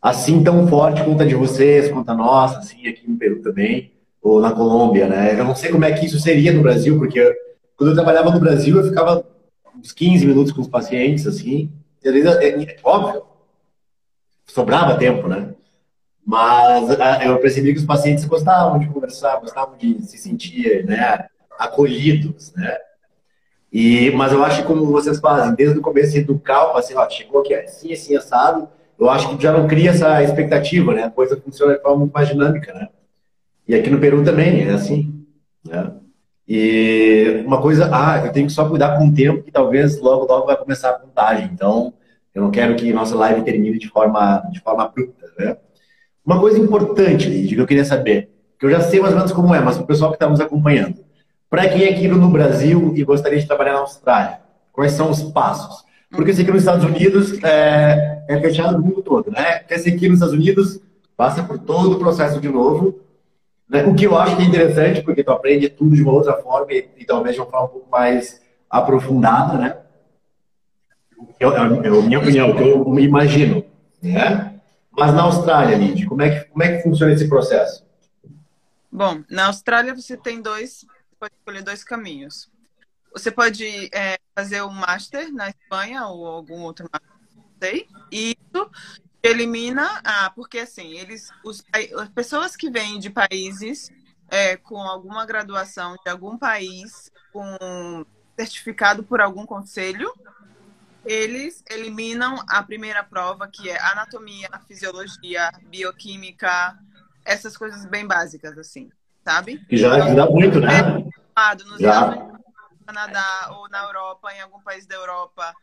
[0.00, 3.92] assim tão forte quanto a de vocês, quanto a nossa, assim, aqui no Peru também
[4.22, 5.38] ou na Colômbia, né?
[5.38, 7.34] Eu não sei como é que isso seria no Brasil, porque eu,
[7.76, 9.22] quando eu trabalhava no Brasil, eu ficava
[9.78, 11.70] uns 15 minutos com os pacientes, assim,
[12.02, 13.22] e às vezes, é, é, óbvio,
[14.46, 15.50] sobrava tempo, né?
[16.24, 21.28] Mas a, eu percebi que os pacientes gostavam de conversar, gostavam de se sentir, né,
[21.58, 22.76] acolhidos, né?
[23.72, 27.10] E, mas eu acho que como vocês fazem, desde o começo, educar o paciente, ó,
[27.10, 31.04] chegou aqui, assim, assim, assado, eu acho que já não cria essa expectativa, né?
[31.04, 32.88] A coisa funciona de forma muito mais dinâmica, né?
[33.66, 35.24] E aqui no Peru também é assim.
[35.64, 35.92] Né?
[36.48, 40.24] E uma coisa, ah, eu tenho que só cuidar com o tempo, que talvez logo,
[40.24, 41.50] logo vai começar a contagem.
[41.52, 41.92] Então,
[42.34, 45.26] eu não quero que nossa live termine de forma, de forma abrupta.
[45.38, 45.56] Né?
[46.24, 49.32] Uma coisa importante, Lidia, que eu queria saber, que eu já sei mais ou menos
[49.32, 51.07] como é, mas o pessoal que está nos acompanhando.
[51.50, 54.40] Para quem é aqui no Brasil e gostaria de trabalhar na Austrália,
[54.72, 55.84] quais são os passos?
[56.10, 59.60] Porque esse aqui nos Estados Unidos é, é fechado no mundo todo, né?
[59.60, 60.80] Quer ser aqui nos Estados Unidos,
[61.16, 63.00] passa por todo o processo de novo,
[63.68, 63.84] né?
[63.84, 66.72] O que eu acho que é interessante, porque tu aprende tudo de uma outra forma
[66.72, 68.40] e, e talvez de uma forma um pouco mais
[68.70, 69.76] aprofundada, né?
[71.40, 73.64] É, é, a minha opinião, o que eu imagino.
[74.02, 74.54] Né?
[74.90, 77.86] Mas na Austrália, Lid, como é, que, como é que funciona esse processo?
[78.90, 80.84] Bom, na Austrália você tem dois,
[81.18, 82.50] pode escolher dois caminhos.
[83.12, 87.88] Você pode é, fazer um master na Espanha ou algum outro master, não sei.
[88.12, 88.70] E isso
[89.22, 93.90] elimina, ah, porque assim, eles, os, as pessoas que vêm de países
[94.28, 98.04] é, com alguma graduação de algum país, com
[98.36, 100.12] certificado por algum conselho,
[101.04, 106.78] eles eliminam a primeira prova, que é anatomia, fisiologia, bioquímica,
[107.24, 108.90] essas coisas bem básicas, assim,
[109.28, 109.58] sabe?
[109.68, 110.78] Que já ajuda muito, né?
[111.36, 112.06] É, nos já.
[112.06, 112.38] no
[112.86, 115.54] Canadá ou na Europa, em algum país da Europa,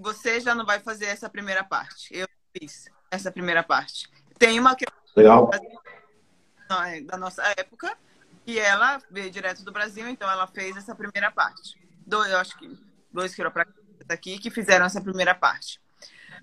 [0.00, 2.08] você já não vai fazer essa primeira parte.
[2.10, 4.08] Eu fiz essa primeira parte.
[4.38, 5.50] Tem uma que Legal.
[7.04, 7.94] Da nossa época
[8.46, 11.76] e ela veio direto do Brasil, então ela fez essa primeira parte.
[12.06, 12.78] Do, eu acho que
[13.12, 15.78] dois quiropraxistas aqui que fizeram essa primeira parte.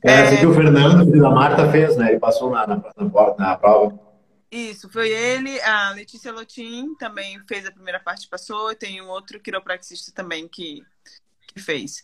[0.04, 2.12] É, é que o Fernando, filho da Marta, fez, né?
[2.12, 4.09] Ele passou na, na, na, na prova.
[4.52, 5.62] Isso, foi ele.
[5.62, 8.72] A Letícia Lotin também fez a primeira parte, passou.
[8.72, 10.84] E tem um outro quiropraxista também que,
[11.47, 12.02] que fez.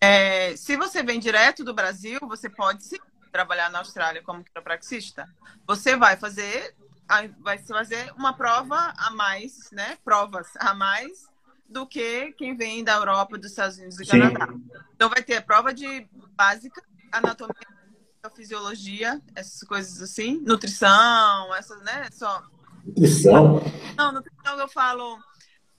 [0.00, 2.98] É, se você vem direto do Brasil, você pode sim
[3.30, 5.28] trabalhar na Austrália como quiropraxista.
[5.66, 6.74] Você vai fazer,
[7.40, 9.98] vai fazer uma prova a mais, né?
[10.04, 11.28] Provas a mais
[11.68, 14.48] do que quem vem da Europa, dos Estados Unidos e Canadá.
[14.94, 17.73] Então vai ter a prova de básica, anatomia,
[18.30, 22.08] fisiologia, essas coisas assim, nutrição, essas, né?
[22.12, 22.42] Só.
[22.84, 23.60] Nutrição?
[23.96, 25.18] Não, nutrição eu falo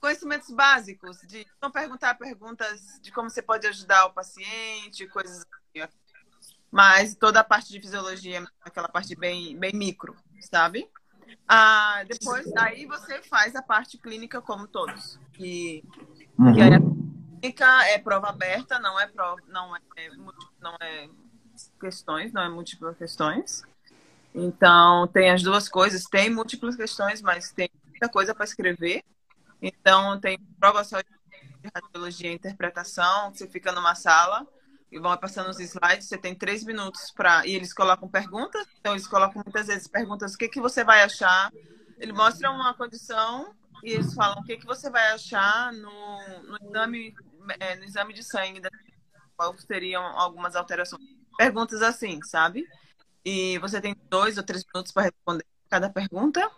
[0.00, 5.44] conhecimentos básicos, de não perguntar perguntas de como você pode ajudar o paciente, coisas
[5.80, 5.88] assim.
[6.70, 10.88] Mas toda a parte de fisiologia, aquela parte bem, bem micro, sabe?
[11.48, 15.18] Ah, depois, aí você faz a parte clínica como todos.
[15.32, 15.82] Que,
[16.38, 16.54] uhum.
[16.54, 16.80] que a
[17.40, 19.80] clínica é prova aberta, não é prova, não é,
[20.60, 21.08] não é
[21.80, 23.62] questões, não é múltiplas questões.
[24.34, 26.04] Então, tem as duas coisas.
[26.04, 29.02] Tem múltiplas questões, mas tem muita coisa para escrever.
[29.62, 31.08] Então, tem prova só de
[31.74, 33.32] radiologia e interpretação.
[33.32, 34.46] Você fica numa sala
[34.92, 36.06] e vão passando os slides.
[36.06, 37.46] Você tem três minutos para.
[37.46, 38.66] E eles colocam perguntas.
[38.78, 41.50] Então, eles colocam muitas vezes perguntas: o que, que você vai achar?
[41.98, 46.58] Ele mostra uma condição e eles falam o que, que você vai achar no, no
[46.68, 47.14] exame,
[47.58, 48.60] é, no exame de sangue.
[49.34, 51.15] Qual seriam algumas alterações?
[51.36, 52.66] Perguntas assim, sabe?
[53.24, 56.48] E você tem dois ou três minutos para responder cada pergunta.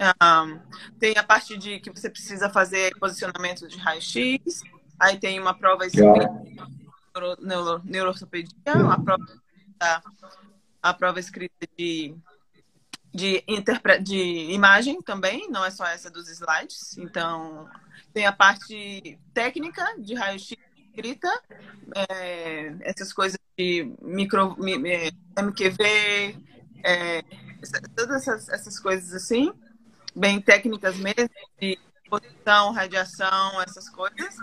[0.00, 0.60] Um,
[0.98, 4.62] tem a parte de que você precisa fazer posicionamento de raio-x.
[4.98, 6.28] Aí tem uma prova escrita
[7.14, 9.26] neuro, neuro, neuroortopedia, a prova,
[10.82, 12.14] a prova escrita de,
[13.12, 16.96] de, interpre, de imagem também, não é só essa dos slides.
[16.98, 17.68] Então,
[18.12, 20.56] tem a parte técnica de raio-x
[20.92, 21.28] escrita,
[21.94, 24.56] é, essas coisas de micro,
[25.36, 26.36] MQV,
[26.84, 27.22] é,
[27.96, 29.52] todas essas, essas coisas assim,
[30.14, 31.78] bem técnicas mesmo, de
[32.08, 34.36] posição, radiação, essas coisas.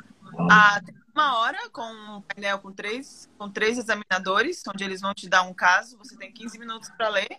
[0.49, 0.81] Ah,
[1.13, 5.43] uma hora com um painel com três, com três examinadores, onde eles vão te dar
[5.43, 7.29] um caso, você tem 15 minutos para ler.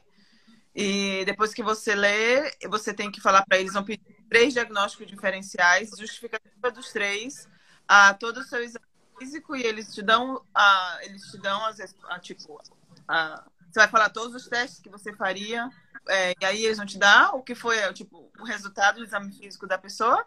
[0.72, 5.08] E depois que você lê, você tem que falar para eles, vão pedir três diagnósticos
[5.08, 7.48] diferenciais, justificativa dos três,
[7.88, 8.89] a todo o seu exame
[9.20, 12.60] físico e eles te dão a, eles te dão as, a, tipo
[13.06, 15.70] a, você vai falar todos os testes que você faria
[16.08, 19.32] é, e aí eles vão te dar o que foi tipo o resultado do exame
[19.32, 20.24] físico da pessoa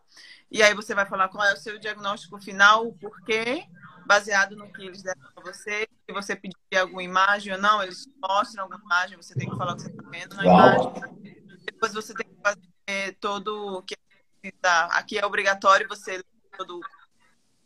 [0.52, 3.66] e aí você vai falar qual é o seu diagnóstico final o porquê
[4.06, 8.08] baseado no que eles deram para você se você pedir alguma imagem ou não eles
[8.22, 10.94] mostram alguma imagem você tem que falar o que você está vendo na imagem.
[11.66, 13.96] Depois você tem que fazer todo o que
[14.92, 16.22] aqui é obrigatório você
[16.58, 16.82] todo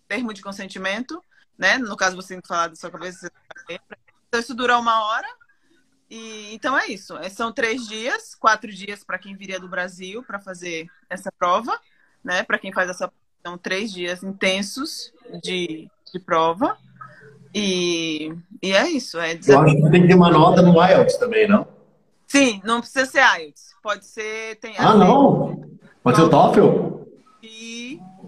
[0.08, 1.22] termo de consentimento,
[1.58, 1.78] né?
[1.78, 3.32] No caso, você tem que falar da sua cabeça.
[4.28, 5.28] Então, isso dura uma hora.
[6.10, 7.18] E então é isso.
[7.18, 11.78] É, são três dias, quatro dias para quem viria do Brasil para fazer essa prova,
[12.24, 12.43] né?
[12.43, 13.12] Para quem faz essa
[13.45, 16.78] são três dias intensos de, de prova.
[17.53, 19.18] E, e é isso.
[19.20, 21.68] É Eu acho que tem que ter uma nota no IELTS também, não?
[22.28, 23.74] Sim, não precisa ser IELTS.
[23.82, 24.58] Pode ser.
[24.58, 25.66] Tem ah, não?
[26.03, 26.96] Pode ser o TOEFL?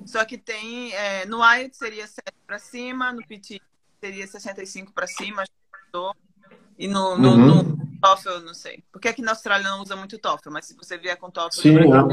[0.10, 0.92] Só que tem.
[0.94, 3.62] É, no IELTS seria 7 para cima, no PT
[4.02, 5.44] seria 65 para cima,
[6.80, 7.64] e no, no, uhum.
[7.64, 8.84] no TOEFL, não sei.
[8.92, 11.78] Porque aqui na Austrália não usa muito TOEFL, mas se você vier com TOEFL, Sim,
[11.78, 12.10] uma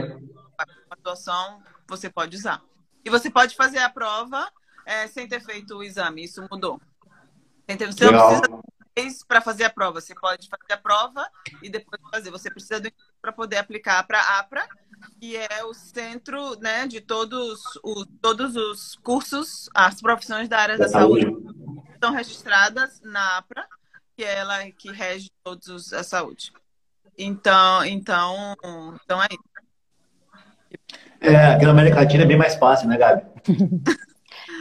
[0.90, 2.62] atuação, você pode usar.
[3.02, 4.46] E você pode fazer a prova
[4.84, 6.78] é, sem ter feito o exame, isso mudou.
[7.66, 8.60] Você não
[8.94, 11.26] precisa para fazer a prova, você pode fazer a prova
[11.62, 12.30] e depois fazer.
[12.30, 12.92] Você precisa do
[13.22, 14.68] para poder aplicar para a APRA
[15.20, 20.78] que é o centro né, de todos os, todos os cursos, as profissões da área
[20.78, 21.24] da, da saúde.
[21.24, 21.56] saúde
[21.94, 23.66] estão registradas na APRA,
[24.16, 26.52] que é ela que rege todos a saúde.
[27.18, 28.54] Então, então,
[29.04, 29.56] então é isso.
[31.20, 33.22] É, aqui na América Latina é bem mais fácil, né, Gabi?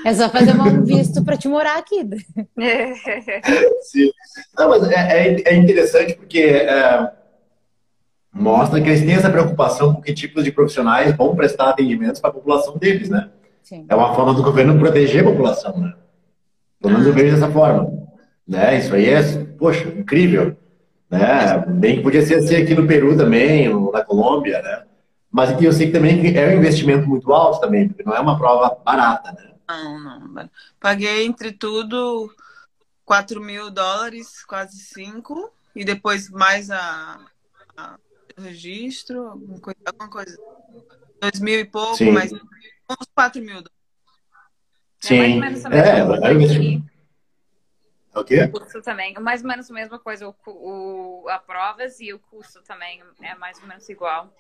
[0.06, 2.08] É só fazer um visto para te morar aqui.
[3.82, 4.12] Sim.
[4.58, 7.12] Não, mas é, é, é interessante porque é,
[8.36, 12.32] mostra que eles têm essa preocupação com que tipos de profissionais vão prestar atendimentos para
[12.32, 13.30] a população deles, né?
[13.64, 13.86] Sim.
[13.88, 15.94] É uma forma do governo proteger a população, né?
[16.82, 17.90] Pelo menos eu vejo dessa forma.
[18.46, 18.78] Né?
[18.78, 19.22] Isso aí é,
[19.58, 20.56] poxa, incrível.
[21.10, 21.66] Né?
[21.68, 24.84] Bem que podia ser assim aqui no Peru também, na Colômbia, né?
[25.32, 28.20] Mas aqui eu sei que também é um investimento muito alto também, porque não é
[28.20, 29.54] uma prova barata, né?
[29.68, 30.50] Não, não.
[30.80, 32.30] Paguei entre tudo
[33.06, 37.20] 4 mil dólares, quase 5, e depois mais a,
[37.76, 37.98] a
[38.38, 40.38] registro, alguma coisa, alguma coisa.
[41.22, 42.12] Dois mil e pouco, Sim.
[42.12, 43.64] mas uns quatro mil.
[45.00, 45.38] Sim.
[45.38, 46.56] É mais ou menos a É, mesma coisa ver.
[46.56, 46.84] aqui.
[48.14, 48.44] É o quê?
[48.44, 49.14] O custo também.
[49.20, 50.28] Mais ou menos a mesma coisa.
[50.30, 54.34] O, o, a provas e o custo também é mais ou menos igual.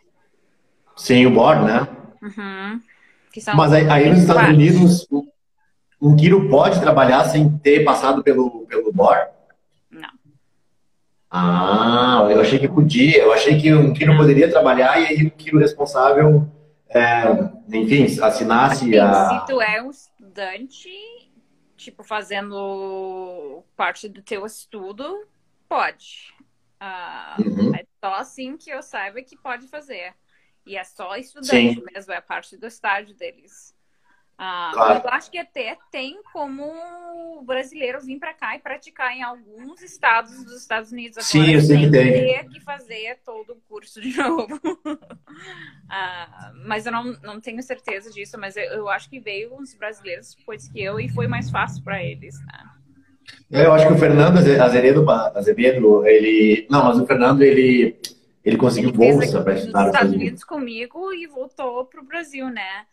[0.95, 1.79] Sim, o board, né?
[2.21, 2.81] Uhum.
[3.53, 4.53] Mas aí, aí nos Estados 24.
[4.53, 5.07] Unidos,
[5.99, 9.29] o- Kiro pode trabalhar sem ter passado pelo, pelo board?
[11.43, 12.27] Não.
[12.27, 13.17] Ah, eu achei que podia.
[13.23, 16.47] Eu achei que um Kiro poderia trabalhar e aí o Kiro responsável,
[16.89, 17.23] é,
[17.73, 19.29] enfim, assinasse Assim, a.
[19.41, 20.89] se tu é um estudante,
[21.75, 25.27] tipo, fazendo parte do teu estudo,
[25.67, 26.33] pode.
[26.79, 27.75] Ah, Uhum.
[27.75, 30.13] É só assim que eu saiba que pode fazer.
[30.65, 31.83] E é só estudante Sim.
[31.93, 33.74] mesmo, é parte do estágio deles.
[34.37, 35.01] Ah, Claro.
[35.05, 36.63] Eu acho que até tem como
[37.39, 41.53] o brasileiro vir para cá e praticar em alguns estados dos Estados Unidos agora, Sim,
[41.53, 42.11] eu sei que tem.
[42.13, 44.59] ter que fazer todo o curso de novo.
[45.89, 49.73] Ah, mas eu não, não tenho certeza disso, mas eu, eu acho que veio uns
[49.73, 52.35] brasileiros depois que eu e foi mais fácil para eles.
[52.45, 52.63] Né?
[53.51, 56.67] É, Eu acho que o Fernando Aze- Azevedo, Azevedo, ele.
[56.69, 57.97] Não, mas o Fernando, ele,
[58.43, 62.85] ele conseguiu Ele bolsa para estudar nos Estados Unidos comigo e voltou pro Brasil, né?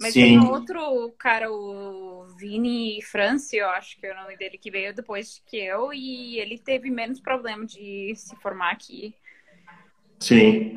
[0.00, 0.20] Mas Sim.
[0.38, 4.94] tem outro cara, o Vini France, eu acho que é o nome dele, que veio
[4.94, 9.14] depois que eu e ele teve menos problema de se formar aqui.
[10.20, 10.74] Sim,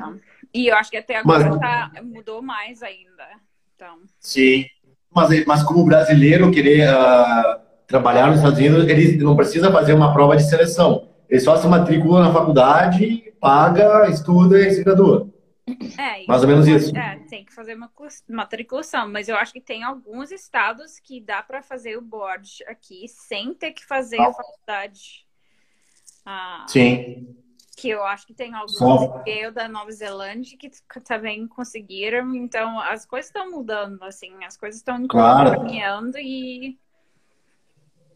[0.52, 3.26] E eu acho que até agora Mas- tá- mudou mais ainda.
[3.74, 4.66] Então, sim.
[5.14, 10.12] Mas, mas como brasileiro querer ah, trabalhar nos Estados Unidos, ele não precisa fazer uma
[10.12, 11.08] prova de seleção.
[11.28, 15.28] Ele só se matricula na faculdade, paga, estuda e se gradua.
[15.98, 16.96] É, Mais ou menos isso.
[16.96, 17.90] É, tem que fazer uma
[18.28, 23.06] matriculação, mas eu acho que tem alguns estados que dá para fazer o board aqui
[23.08, 25.26] sem ter que fazer a faculdade.
[26.24, 27.34] Ah, Sim.
[27.76, 30.70] que eu acho que tem alguns Só- veio da Nova Zelândia que
[31.02, 32.34] também conseguiram.
[32.34, 35.52] Então, as coisas estão mudando, assim, as coisas estão Claro.
[35.52, 36.78] caminhando e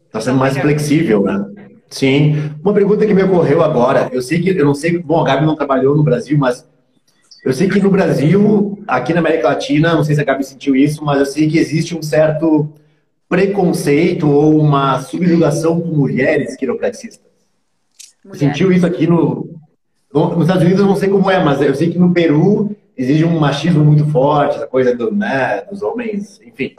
[0.05, 1.33] Está sendo mais flexível, né?
[1.89, 2.33] Sim.
[2.63, 4.09] Uma pergunta que me ocorreu agora.
[4.13, 6.65] Eu sei que, eu não sei, bom, a Gabi não trabalhou no Brasil, mas
[7.45, 10.75] eu sei que no Brasil, aqui na América Latina, não sei se a Gabi sentiu
[10.75, 12.67] isso, mas eu sei que existe um certo
[13.29, 17.25] preconceito ou uma subjugação com mulheres quiropraxistas.
[18.23, 18.37] mulher.
[18.39, 19.49] Sentiu isso aqui no,
[20.13, 22.75] no- nos Estados Unidos, eu não sei como é, mas eu sei que no Peru
[22.97, 26.73] existe um machismo muito forte, essa coisa do, né, dos homens, enfim,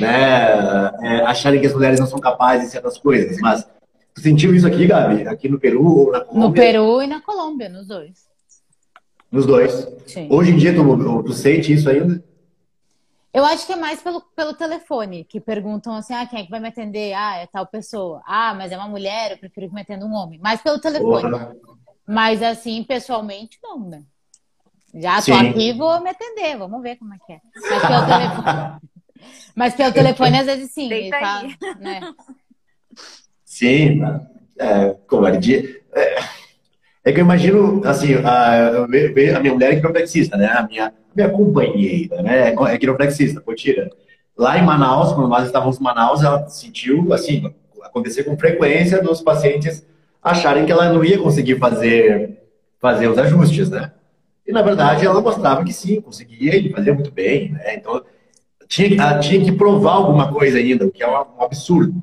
[0.00, 3.38] né, é, acharem que as mulheres não são capazes de certas coisas.
[3.38, 3.64] Mas
[4.14, 5.28] tu sentiu isso aqui, Gabi?
[5.28, 6.62] Aqui no Peru ou na No Colômbia?
[6.62, 8.28] Peru e na Colômbia, nos dois.
[9.30, 9.88] Nos dois.
[10.06, 10.28] Sim.
[10.30, 12.22] Hoje em dia, tu, tu sente isso ainda?
[13.32, 16.50] Eu acho que é mais pelo, pelo telefone, que perguntam assim, ah, quem é que
[16.50, 17.12] vai me atender?
[17.14, 18.20] Ah, é tal pessoa.
[18.26, 20.40] Ah, mas é uma mulher, eu prefiro que me atenda um homem.
[20.40, 21.22] Mais pelo telefone.
[21.22, 21.56] Porra.
[22.06, 24.02] Mas assim, pessoalmente, não, né?
[24.92, 25.48] Já tô Sim.
[25.48, 27.40] aqui, vou me atender, vamos ver como é que é.
[27.54, 28.80] Mas pelo telefone.
[29.54, 30.88] Mas pelo telefone, às vezes sim.
[30.88, 31.42] Deita tá,
[31.78, 32.14] né?
[33.44, 34.00] Sim,
[34.58, 35.82] é, covardia.
[35.92, 36.16] É,
[37.04, 38.88] é que eu imagino, assim, a, a
[39.40, 40.46] minha mulher é quiropraxista, né?
[40.46, 42.50] A minha, minha companheira, né?
[42.50, 43.90] É quiropraxista, Potira.
[44.36, 49.20] Lá em Manaus, quando nós estávamos em Manaus, ela sentiu, assim, acontecer com frequência dos
[49.20, 49.86] pacientes
[50.22, 52.38] acharem que ela não ia conseguir fazer,
[52.78, 53.92] fazer os ajustes, né?
[54.46, 57.76] E, na verdade, ela mostrava que sim, conseguia e fazia muito bem, né?
[57.76, 58.02] Então,
[58.68, 62.02] tinha, tinha que provar alguma coisa ainda, o que é um absurdo.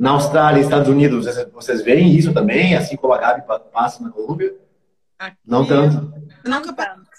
[0.00, 3.60] Na Austrália e Estados Unidos, vocês, vocês veem isso também, assim como a Gabi pa-
[3.60, 4.56] passa na Colômbia?
[5.18, 6.14] Aqui, Não tanto.
[6.42, 7.10] eu Nunca tanto.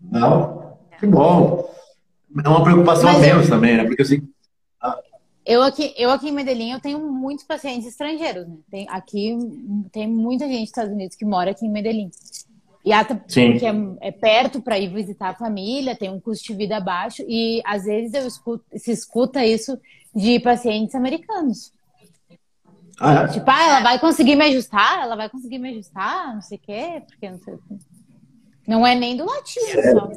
[0.00, 0.78] Não?
[0.98, 1.68] Que bom.
[2.44, 3.84] É uma preocupação a Mas eu- menos também, né?
[3.84, 4.22] Porque eu sei
[5.44, 8.56] Eu aqui, eu aqui em Medellín, eu tenho muitos pacientes estrangeiros, né?
[8.70, 9.36] Tem, aqui
[9.90, 12.10] tem muita gente dos Estados Unidos que mora aqui em Medellín.
[12.84, 13.52] E até Sim.
[13.52, 17.24] porque é, é perto para ir visitar a família, tem um custo de vida baixo
[17.26, 19.78] e às vezes eu escuto, se escuta isso
[20.14, 21.72] de pacientes americanos.
[23.00, 23.28] Ah, é?
[23.28, 25.02] Tipo, ah, ela vai conseguir me ajustar?
[25.02, 26.34] Ela vai conseguir me ajustar?
[26.34, 27.76] Não sei o quê, porque não sei o quê.
[28.66, 29.92] Não é nem do latino Sério?
[29.92, 30.10] só.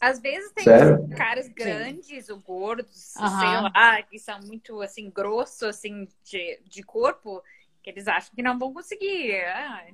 [0.00, 1.08] Às vezes tem Sério?
[1.16, 3.38] caras grandes ou gordos, Aham.
[3.40, 7.42] sei lá, que são muito assim, grossos assim, de, de corpo,
[7.82, 9.34] que eles acham que não vão conseguir.
[9.46, 9.86] Ah,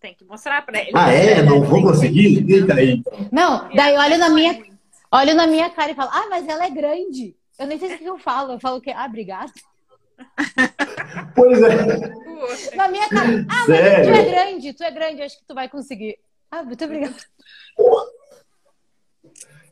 [0.00, 0.94] tem que mostrar pra eles.
[0.94, 1.42] Ah, é?
[1.42, 2.48] Não vou conseguir?
[2.50, 3.02] Eita aí.
[3.30, 4.58] Não, daí olha na minha,
[5.10, 7.36] olha na minha cara e fala, ah, mas ela é grande.
[7.58, 8.52] Eu nem sei o que eu falo.
[8.52, 9.52] Eu falo que, ah, obrigada.
[11.34, 12.76] Pois é.
[12.76, 14.04] Na minha cara, ah, mas Sério?
[14.04, 16.18] tu é grande, tu é grande, acho que tu vai conseguir.
[16.50, 17.14] Ah, muito obrigada.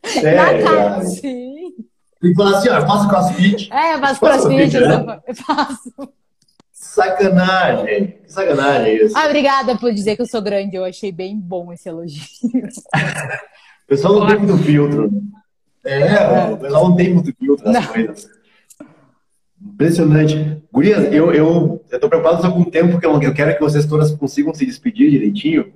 [0.05, 0.39] Na Sério.
[0.39, 1.05] cara, cara.
[1.05, 1.75] sim.
[2.21, 3.73] Tem que falar assim, ó, eu faço crossfit.
[3.73, 5.21] É, eu faço crossfit, vídeo, né?
[5.27, 6.13] eu faço.
[6.73, 8.13] Sacanagem.
[8.23, 9.17] Que sacanagem isso.
[9.17, 10.77] Ah, obrigada por dizer que eu sou grande.
[10.77, 12.25] Eu achei bem bom esse elogio.
[13.85, 15.11] O pessoal não tem muito filtro.
[15.85, 18.29] É, o pessoal não tem muito filtro das coisas.
[19.63, 20.63] Impressionante.
[20.73, 23.61] Gurias, eu, eu, eu tô preocupado só com o tempo, porque eu, eu quero que
[23.61, 25.73] vocês todas consigam se despedir direitinho.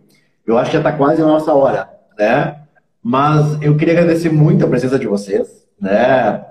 [0.47, 1.89] Eu acho que já está quase a nossa hora,
[2.19, 2.61] né?
[3.03, 6.45] Mas eu queria agradecer muito a presença de vocês, né?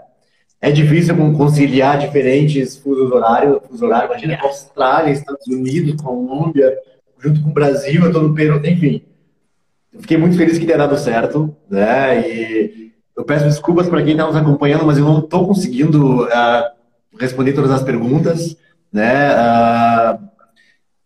[0.61, 3.59] É difícil conciliar diferentes fusos horários.
[3.67, 4.07] Fuso horário.
[4.07, 6.77] Imagina com Austrália, Estados Unidos, Colômbia,
[7.19, 9.03] junto com o Brasil, eu tô no Peru, enfim.
[9.99, 12.27] Fiquei muito feliz que tenha dado certo, né?
[12.27, 16.63] E eu peço desculpas para quem está nos acompanhando, mas eu não estou conseguindo uh,
[17.19, 18.57] responder todas as perguntas,
[18.91, 19.31] né?
[19.33, 20.33] Uh,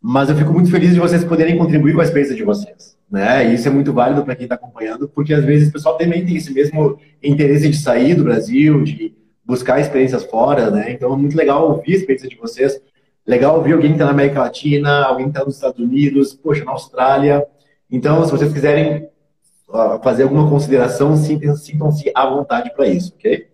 [0.02, 2.98] mas eu fico muito feliz de vocês poderem contribuir com a experiência de vocês.
[3.10, 3.50] Né?
[3.50, 6.26] E isso é muito válido para quem está acompanhando, porque às vezes o pessoal também
[6.26, 10.92] tem esse mesmo interesse de sair do Brasil, de buscar experiências fora, né?
[10.92, 12.80] Então é muito legal ouvir a experiência de vocês.
[13.26, 16.64] Legal ouvir alguém que está na América Latina, alguém que está nos Estados Unidos, poxa,
[16.64, 17.46] na Austrália.
[17.90, 19.08] Então, se vocês quiserem
[20.02, 23.50] fazer alguma consideração, sintam-se à vontade para isso, ok?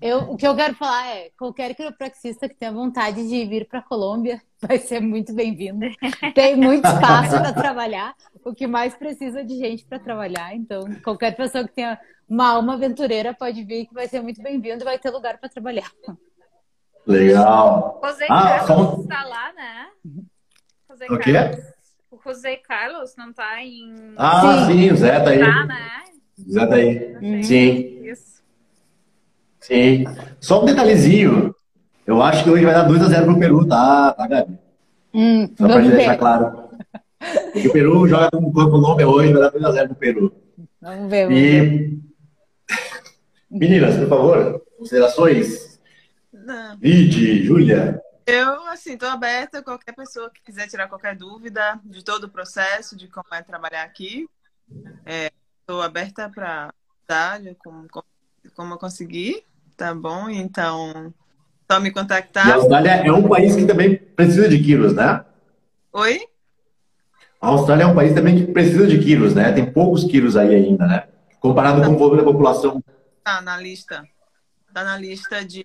[0.00, 3.80] Eu, o que eu quero falar é, qualquer quiropraxista que tenha vontade de vir para
[3.80, 5.86] a Colômbia vai ser muito bem-vindo.
[6.34, 8.14] Tem muito espaço para trabalhar,
[8.44, 10.54] o que mais precisa de gente para trabalhar.
[10.54, 14.82] Então, qualquer pessoa que tenha uma alma aventureira pode vir que vai ser muito bem-vindo
[14.82, 15.90] e vai ter lugar para trabalhar.
[17.04, 18.00] Legal.
[18.04, 19.88] José ah, Carlos está lá, né?
[20.88, 21.32] José o quê?
[21.32, 21.77] Carlos.
[22.28, 24.12] O José Carlos não está em.
[24.18, 25.38] Ah, sim, sim o Zé tá aí.
[25.38, 26.02] Tá, né?
[26.50, 27.42] Zé tá aí.
[27.42, 28.04] Sim.
[28.04, 28.42] Isso.
[29.60, 30.04] Sim.
[30.38, 31.54] Só um detalhezinho.
[32.06, 34.58] Eu acho que hoje vai dar 2x0 pro Peru, tá, tá Gabi?
[35.14, 36.68] Hum, Só pra gente deixar claro.
[37.52, 40.32] Porque o Peru joga com o Colômbia hoje, vai dar 2x0 pro Peru.
[40.82, 41.24] Vamos ver.
[41.24, 41.60] Vamos e...
[41.60, 41.98] Ver.
[43.50, 45.80] Meninas, por favor, considerações?
[46.32, 46.76] Não.
[46.78, 47.98] Vide, Júlia.
[48.30, 52.28] Eu, assim, estou aberta a qualquer pessoa que quiser tirar qualquer dúvida de todo o
[52.28, 54.28] processo, de como é trabalhar aqui.
[55.60, 56.72] Estou é, aberta para
[57.06, 57.88] dar como,
[58.54, 59.44] como eu conseguir
[59.78, 60.28] tá bom?
[60.28, 61.14] Então,
[61.70, 62.48] só me contactar.
[62.48, 65.24] E a Austrália é um país que também precisa de quilos, né?
[65.92, 66.20] Oi?
[67.40, 69.52] A Austrália é um país também que precisa de quilos, né?
[69.52, 71.08] Tem poucos quilos aí ainda, né?
[71.38, 72.82] Comparado com o volume da população.
[73.22, 74.04] Tá na lista.
[74.74, 75.64] Tá na lista de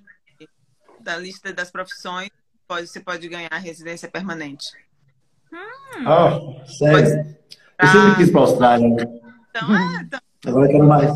[0.99, 2.30] da lista das profissões,
[2.68, 4.68] pode, você pode ganhar residência permanente.
[5.51, 6.07] Hum.
[6.07, 7.36] Ah, sério?
[7.80, 8.88] Eu sempre quis para a Austrália.
[9.49, 10.20] Então, é, então...
[10.45, 11.11] Agora eu quero mais.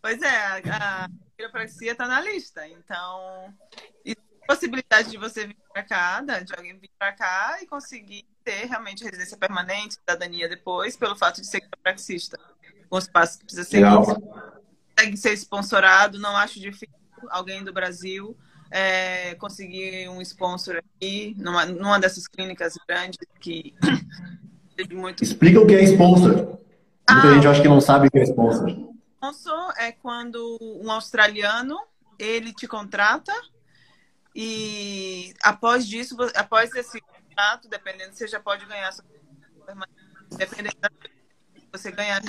[0.00, 2.66] Pois é, a, quiropraxia está na lista.
[2.68, 3.54] Então,
[4.42, 8.66] a possibilidade de você vir para cá, de alguém vir para cá e conseguir ter
[8.66, 12.38] realmente residência permanente, cidadania depois, pelo fato de ser quiropraxista.
[12.84, 13.84] Alguns passos que precisa ser.
[13.84, 16.94] Consegue ser sponsorado, não acho difícil
[17.28, 18.36] alguém do Brasil
[18.70, 23.74] é, conseguir um sponsor aqui, numa, numa dessas clínicas grandes que.
[24.92, 25.24] muito...
[25.24, 26.34] Explica o que é sponsor.
[26.34, 28.86] Muita ah, gente acha que não sabe o que é sponsor
[29.26, 31.76] sponsor é quando um australiano
[32.18, 33.32] ele te contrata
[34.34, 38.90] e após disso, após esse contrato, dependendo, você já pode ganhar
[40.30, 40.76] dependendo
[41.72, 42.22] você ganhar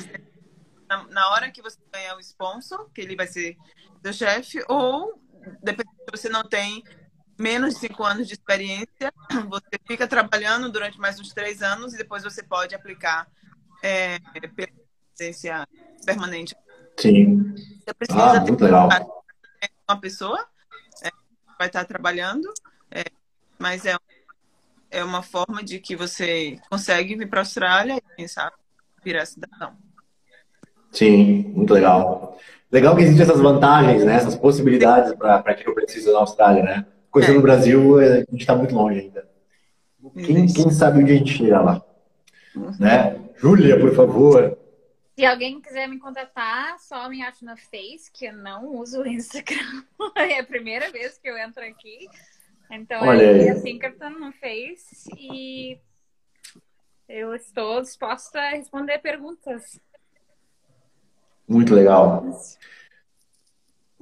[1.10, 3.58] na hora que você ganhar o sponsor, que ele vai ser
[4.02, 5.22] seu chefe, ou
[5.62, 6.84] dependendo se você não tem
[7.38, 9.14] menos de cinco anos de experiência,
[9.50, 13.28] você fica trabalhando durante mais uns três anos e depois você pode aplicar
[13.84, 14.18] é,
[14.56, 14.72] pela
[15.12, 15.68] licença
[16.06, 16.56] permanente
[16.98, 17.54] Sim.
[17.54, 18.90] Você precisa ah, muito legal.
[19.88, 20.44] uma pessoa
[21.04, 21.10] é,
[21.60, 22.52] vai estar trabalhando,
[22.90, 23.04] é,
[23.60, 23.96] mas é,
[24.90, 28.56] é uma forma de que você consegue vir para a Austrália e, quem sabe,
[29.04, 29.78] virar cidadão.
[30.92, 32.40] Sim, muito legal.
[32.72, 34.16] Legal que existem essas vantagens, né?
[34.16, 36.86] essas possibilidades para quem não precisa na Austrália, né?
[37.10, 37.34] Coisa é.
[37.34, 39.28] no Brasil, é, a gente está muito longe ainda.
[40.14, 41.82] Quem, quem, sabe onde a gente chega lá?
[42.56, 42.72] Uhum.
[42.80, 43.20] Né?
[43.38, 44.58] Júlia, por favor,
[45.18, 49.08] se alguém quiser me contatar, só me acha no Face, que eu não uso o
[49.08, 49.84] Instagram.
[50.16, 52.08] é a primeira vez que eu entro aqui.
[52.70, 55.80] Então Olha é assim que eu tô no Face e
[57.10, 59.80] eu estou disposta a responder perguntas.
[61.48, 62.26] Muito legal.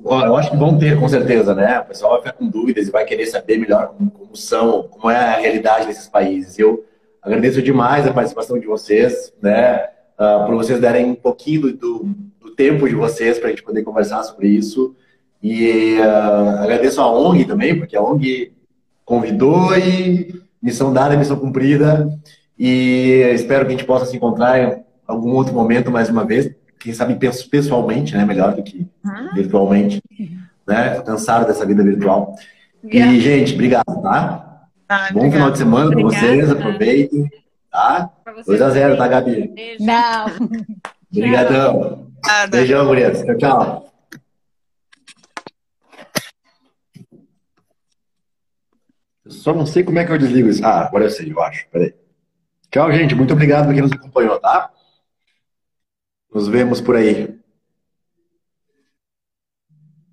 [0.03, 1.79] Eu acho que vão ter, com certeza, né?
[1.79, 5.09] O pessoal vai ficar com dúvidas e vai querer saber melhor como, como são, como
[5.09, 6.59] é a realidade desses países.
[6.59, 6.85] Eu
[7.21, 9.89] agradeço demais a participação de vocês, né?
[10.19, 13.83] uh, por vocês darem um pouquinho do, do tempo de vocês para a gente poder
[13.83, 14.95] conversar sobre isso.
[15.41, 18.51] E uh, agradeço a ONG também, porque a ONG
[19.03, 22.09] convidou e missão dada, missão cumprida.
[22.57, 26.49] E espero que a gente possa se encontrar em algum outro momento mais uma vez.
[26.86, 27.17] Quem sabe
[27.49, 28.23] pessoalmente, né?
[28.23, 29.33] Melhor do que uhum.
[29.33, 30.03] virtualmente.
[30.67, 30.91] Né?
[30.91, 32.36] Tô cansado dessa vida virtual.
[32.83, 33.11] Yeah.
[33.11, 34.67] E, gente, obrigado, tá?
[34.88, 35.31] Ah, Bom obrigado.
[35.31, 36.51] final de semana para vocês.
[36.51, 37.27] Aproveitem.
[37.71, 38.11] Tá?
[38.47, 39.51] 2x0, tá, Gabi?
[39.79, 40.25] Não.
[41.11, 42.07] Obrigadão.
[42.23, 42.55] Nada.
[42.55, 43.23] Beijão, gurias.
[43.23, 43.93] Tchau, tchau.
[49.25, 50.63] Eu só não sei como é que eu desligo isso.
[50.63, 51.67] Ah, agora eu sei, eu acho.
[51.71, 51.95] Peraí.
[52.69, 53.15] Tchau, gente.
[53.15, 54.69] Muito obrigado por quem nos acompanhou, tá?
[56.34, 57.39] Nos vemos por aí.